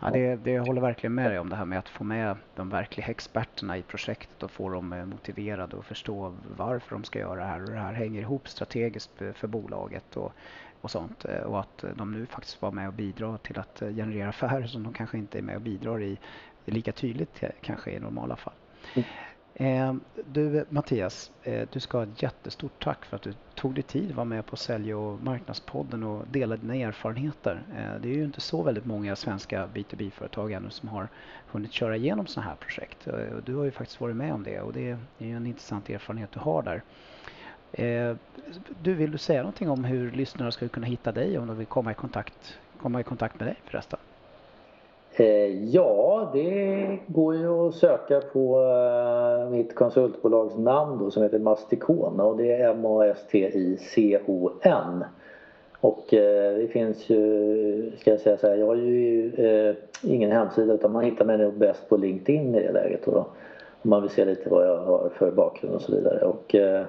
Ja, 0.00 0.10
det, 0.12 0.36
det, 0.36 0.50
jag 0.50 0.66
håller 0.66 0.80
verkligen 0.80 1.14
med 1.14 1.30
dig 1.30 1.38
om 1.38 1.48
det 1.48 1.56
här 1.56 1.64
med 1.64 1.78
att 1.78 1.88
få 1.88 2.04
med 2.04 2.36
de 2.54 2.68
verkliga 2.68 3.06
experterna 3.06 3.78
i 3.78 3.82
projektet 3.82 4.42
och 4.42 4.50
få 4.50 4.68
dem 4.68 4.92
eh, 4.92 5.04
motiverade 5.04 5.76
och 5.76 5.84
förstå 5.84 6.34
varför 6.56 6.96
de 6.96 7.04
ska 7.04 7.18
göra 7.18 7.40
det 7.40 7.46
här 7.46 7.62
och 7.62 7.70
det 7.70 7.78
här 7.78 7.92
hänger 7.92 8.20
ihop 8.20 8.48
strategiskt 8.48 9.10
för 9.34 9.46
bolaget 9.46 10.16
och, 10.16 10.32
och 10.80 10.90
sånt 10.90 11.24
eh, 11.24 11.42
och 11.42 11.60
att 11.60 11.84
de 11.94 12.12
nu 12.12 12.26
faktiskt 12.26 12.62
var 12.62 12.70
med 12.70 12.88
och 12.88 12.94
bidrar 12.94 13.36
till 13.36 13.58
att 13.58 13.82
eh, 13.82 13.88
generera 13.88 14.28
affärer 14.28 14.66
som 14.66 14.82
de 14.82 14.92
kanske 14.92 15.18
inte 15.18 15.38
är 15.38 15.42
med 15.42 15.56
och 15.56 15.62
bidrar 15.62 16.02
i 16.02 16.18
lika 16.64 16.92
tydligt 16.92 17.42
kanske 17.60 17.90
i 17.90 18.00
normala 18.00 18.36
fall. 18.36 18.54
Mm. 18.94 19.08
Eh, 19.54 19.94
du 20.26 20.64
Mattias, 20.68 21.30
eh, 21.42 21.68
du 21.72 21.80
ska 21.80 21.98
ha 21.98 22.04
ett 22.04 22.22
jättestort 22.22 22.84
tack 22.84 23.04
för 23.04 23.16
att 23.16 23.22
du 23.22 23.34
tog 23.54 23.74
dig 23.74 23.82
tid 23.82 24.10
att 24.10 24.16
vara 24.16 24.24
med 24.24 24.46
på 24.46 24.56
Sälj 24.56 24.94
och 24.94 25.22
marknadspodden 25.22 26.02
och 26.02 26.28
dela 26.28 26.56
dina 26.56 26.74
erfarenheter. 26.76 27.62
Eh, 27.76 28.00
det 28.00 28.08
är 28.08 28.14
ju 28.14 28.24
inte 28.24 28.40
så 28.40 28.62
väldigt 28.62 28.84
många 28.84 29.16
svenska 29.16 29.66
B2B-företag 29.66 30.52
ännu 30.52 30.70
som 30.70 30.88
har 30.88 31.08
hunnit 31.46 31.72
köra 31.72 31.96
igenom 31.96 32.26
sådana 32.26 32.50
här 32.50 32.56
projekt. 32.56 33.06
Eh, 33.06 33.36
du 33.44 33.54
har 33.54 33.64
ju 33.64 33.70
faktiskt 33.70 34.00
varit 34.00 34.16
med 34.16 34.34
om 34.34 34.42
det 34.42 34.60
och 34.60 34.72
det 34.72 34.90
är 34.90 34.98
ju 35.18 35.36
en 35.36 35.46
intressant 35.46 35.90
erfarenhet 35.90 36.32
du 36.32 36.40
har 36.40 36.62
där. 36.62 36.82
Ehm, 37.72 38.18
du, 38.68 38.94
vill 38.94 39.10
du 39.10 39.18
säga 39.18 39.42
någonting 39.42 39.70
om 39.70 39.84
hur 39.84 40.10
lyssnare 40.10 40.52
ska 40.52 40.68
kunna 40.68 40.86
hitta 40.86 41.12
dig 41.12 41.38
om 41.38 41.46
de 41.46 41.58
vill 41.58 41.66
komma 41.66 41.92
i 41.92 41.94
kontakt, 41.94 42.58
komma 42.78 43.00
i 43.00 43.04
kontakt 43.04 43.40
med 43.40 43.48
dig 43.48 43.56
förresten? 43.64 43.98
Eh, 45.16 45.64
ja, 45.64 46.30
det 46.32 46.98
går 47.06 47.34
ju 47.36 47.68
att 47.68 47.74
söka 47.74 48.20
på 48.20 48.62
eh, 48.62 49.50
mitt 49.50 49.74
konsultbolags 49.74 50.56
namn 50.56 50.98
då, 50.98 51.10
som 51.10 51.22
heter 51.22 51.38
Mastikon 51.38 52.20
och 52.20 52.36
det 52.36 52.52
är 52.52 52.70
M-A-S-T-I-C-O-N. 52.70 53.84
Och 55.80 56.14
eh, 56.14 56.54
det 56.54 56.68
finns 56.68 57.10
ju, 57.10 57.92
ska 57.98 58.10
jag 58.10 58.20
säga 58.20 58.36
så 58.36 58.46
här, 58.46 58.56
jag 58.56 58.66
har 58.66 58.76
ju 58.76 59.32
eh, 59.34 59.74
ingen 60.02 60.30
hemsida 60.30 60.72
utan 60.74 60.92
man 60.92 61.04
hittar 61.04 61.24
mig 61.24 61.38
nog 61.38 61.54
bäst 61.54 61.88
på 61.88 61.96
LinkedIn 61.96 62.54
i 62.54 62.62
det 62.62 62.72
läget 62.72 63.04
då. 63.04 63.26
Om 63.82 63.90
man 63.90 64.02
vill 64.02 64.10
se 64.10 64.24
lite 64.24 64.50
vad 64.50 64.66
jag 64.66 64.78
har 64.78 65.08
för 65.14 65.30
bakgrund 65.30 65.74
och 65.74 65.82
så 65.82 65.92
vidare. 65.92 66.24
Och 66.24 66.54
eh, 66.54 66.84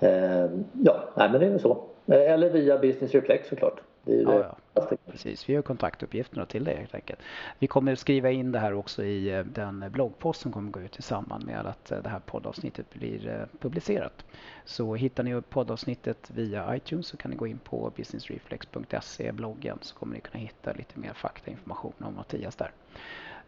eh 0.00 0.46
ja, 0.84 0.94
nej 1.14 1.30
men 1.30 1.40
det 1.40 1.46
är 1.46 1.50
väl 1.50 1.60
så. 1.60 1.78
Eh, 2.06 2.32
eller 2.32 2.50
via 2.50 2.78
Business 2.78 3.14
Reflex 3.14 3.48
såklart. 3.48 3.80
Det 4.08 4.14
är 4.14 4.18
ju 4.18 4.22
ja, 4.22 4.56
ja. 4.74 4.96
Precis, 5.06 5.48
vi 5.48 5.54
har 5.54 5.62
kontaktuppgifterna 5.62 6.46
till 6.46 6.64
dig 6.64 6.76
helt 6.76 6.94
enkelt. 6.94 7.18
Vi 7.58 7.66
kommer 7.66 7.94
skriva 7.94 8.30
in 8.30 8.52
det 8.52 8.58
här 8.58 8.74
också 8.74 9.04
i 9.04 9.30
eh, 9.34 9.44
den 9.44 9.84
bloggpost 9.92 10.40
som 10.40 10.52
kommer 10.52 10.70
gå 10.70 10.80
ut 10.80 10.98
i 10.98 11.02
samband 11.02 11.46
med 11.46 11.66
att 11.66 11.92
eh, 11.92 11.98
det 12.02 12.08
här 12.08 12.18
poddavsnittet 12.18 12.94
blir 12.94 13.28
eh, 13.28 13.58
publicerat. 13.60 14.24
Så 14.64 14.94
hittar 14.94 15.22
ni 15.22 15.40
poddavsnittet 15.40 16.30
via 16.34 16.76
iTunes 16.76 17.06
så 17.06 17.16
kan 17.16 17.30
ni 17.30 17.36
gå 17.36 17.46
in 17.46 17.58
på 17.58 17.92
businessreflex.se 17.96 19.32
bloggen 19.32 19.78
så 19.80 19.94
kommer 19.94 20.14
ni 20.14 20.20
kunna 20.20 20.40
hitta 20.40 20.72
lite 20.72 20.98
mer 20.98 21.12
faktainformation 21.12 21.92
om 21.98 22.14
Mattias 22.14 22.56
där. 22.56 22.70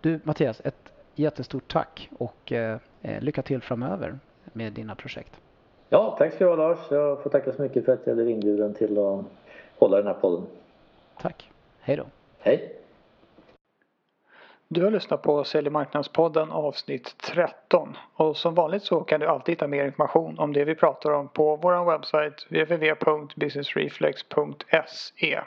Du 0.01 0.21
Mattias, 0.25 0.61
ett 0.65 0.93
jättestort 1.15 1.73
tack 1.73 2.11
och 2.19 2.53
lycka 3.01 3.43
till 3.43 3.61
framöver 3.61 4.19
med 4.53 4.73
dina 4.73 4.95
projekt. 4.95 5.41
Ja, 5.89 6.15
tack 6.19 6.35
ska 6.35 6.45
du 6.45 6.51
ha 6.51 6.57
Lars. 6.57 6.79
Jag 6.91 7.23
får 7.23 7.31
tacka 7.31 7.53
så 7.53 7.63
mycket 7.63 7.85
för 7.85 7.93
att 7.93 8.07
jag 8.07 8.17
blev 8.17 8.31
inbjuden 8.31 8.75
till 8.75 8.99
att 8.99 9.25
hålla 9.81 9.97
den 9.97 10.07
här 10.07 10.15
podden. 10.15 10.47
Tack. 11.21 11.51
Hej 11.81 11.97
då. 11.97 12.07
Hej. 12.39 12.77
Du 14.69 14.85
har 14.85 14.91
lyssnat 14.91 15.23
på 15.23 15.45
Sälj 15.45 15.71
marknadspodden 15.71 16.51
avsnitt 16.51 17.15
13 17.19 17.97
och 18.15 18.37
som 18.37 18.55
vanligt 18.55 18.83
så 18.83 19.01
kan 19.01 19.21
du 19.21 19.27
alltid 19.27 19.53
hitta 19.53 19.67
mer 19.67 19.85
information 19.85 20.39
om 20.39 20.53
det 20.53 20.65
vi 20.65 20.75
pratar 20.75 21.11
om 21.11 21.29
på 21.29 21.57
vår 21.57 21.85
webbsajt 21.85 22.47
www.businessreflex.se 22.49 25.41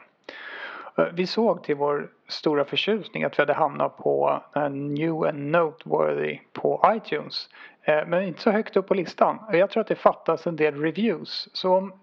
Vi 1.13 1.27
såg 1.27 1.63
till 1.63 1.75
vår 1.75 2.11
stora 2.27 2.65
förtjusning 2.65 3.23
att 3.23 3.39
vi 3.39 3.41
hade 3.41 3.53
hamnat 3.53 3.97
på 3.97 4.43
New 4.71 5.23
and 5.23 5.51
Noteworthy 5.51 6.39
på 6.53 6.93
iTunes 6.95 7.49
Eh, 7.83 8.05
men 8.07 8.23
inte 8.23 8.41
så 8.41 8.51
högt 8.51 8.77
upp 8.77 8.87
på 8.87 8.93
listan. 8.93 9.39
Jag 9.51 9.69
tror 9.69 9.81
att 9.81 9.87
det 9.87 9.95
fattas 9.95 10.47
en 10.47 10.55
del 10.55 10.81
reviews. 10.81 11.49
Så 11.53 11.77
om 11.77 11.93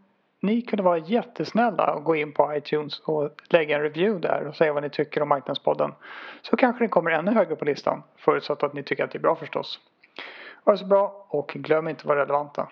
ni 0.40 0.62
kunde 0.62 0.83
vara 0.83 0.98
jättesnälla 0.98 1.94
och 1.94 2.05
gå 2.05 2.16
in 2.16 2.33
på 2.33 2.57
iTunes 2.57 3.00
och 3.00 3.31
lägga 3.48 3.76
en 3.76 3.83
review 3.83 4.29
där 4.29 4.46
och 4.46 4.57
säga 4.57 4.72
vad 4.72 4.83
ni 4.83 4.90
tycker 4.90 5.22
om 5.22 5.29
Marknadspodden. 5.29 5.92
Så 6.42 6.57
kanske 6.57 6.83
den 6.85 6.88
kommer 6.88 7.11
ännu 7.11 7.31
högre 7.31 7.57
på 7.57 7.64
listan. 7.64 8.03
Förutsatt 8.16 8.62
att 8.62 8.74
ni 8.74 8.83
tycker 8.83 9.05
att 9.05 9.11
det 9.11 9.18
är 9.18 9.20
bra 9.20 9.37
förstås. 9.37 9.81
Ha 10.64 10.72
det 10.72 10.79
så 10.79 10.87
bra 10.87 11.26
och 11.29 11.48
glöm 11.48 11.88
inte 11.88 12.00
att 12.00 12.07
vara 12.07 12.20
relevanta. 12.20 12.68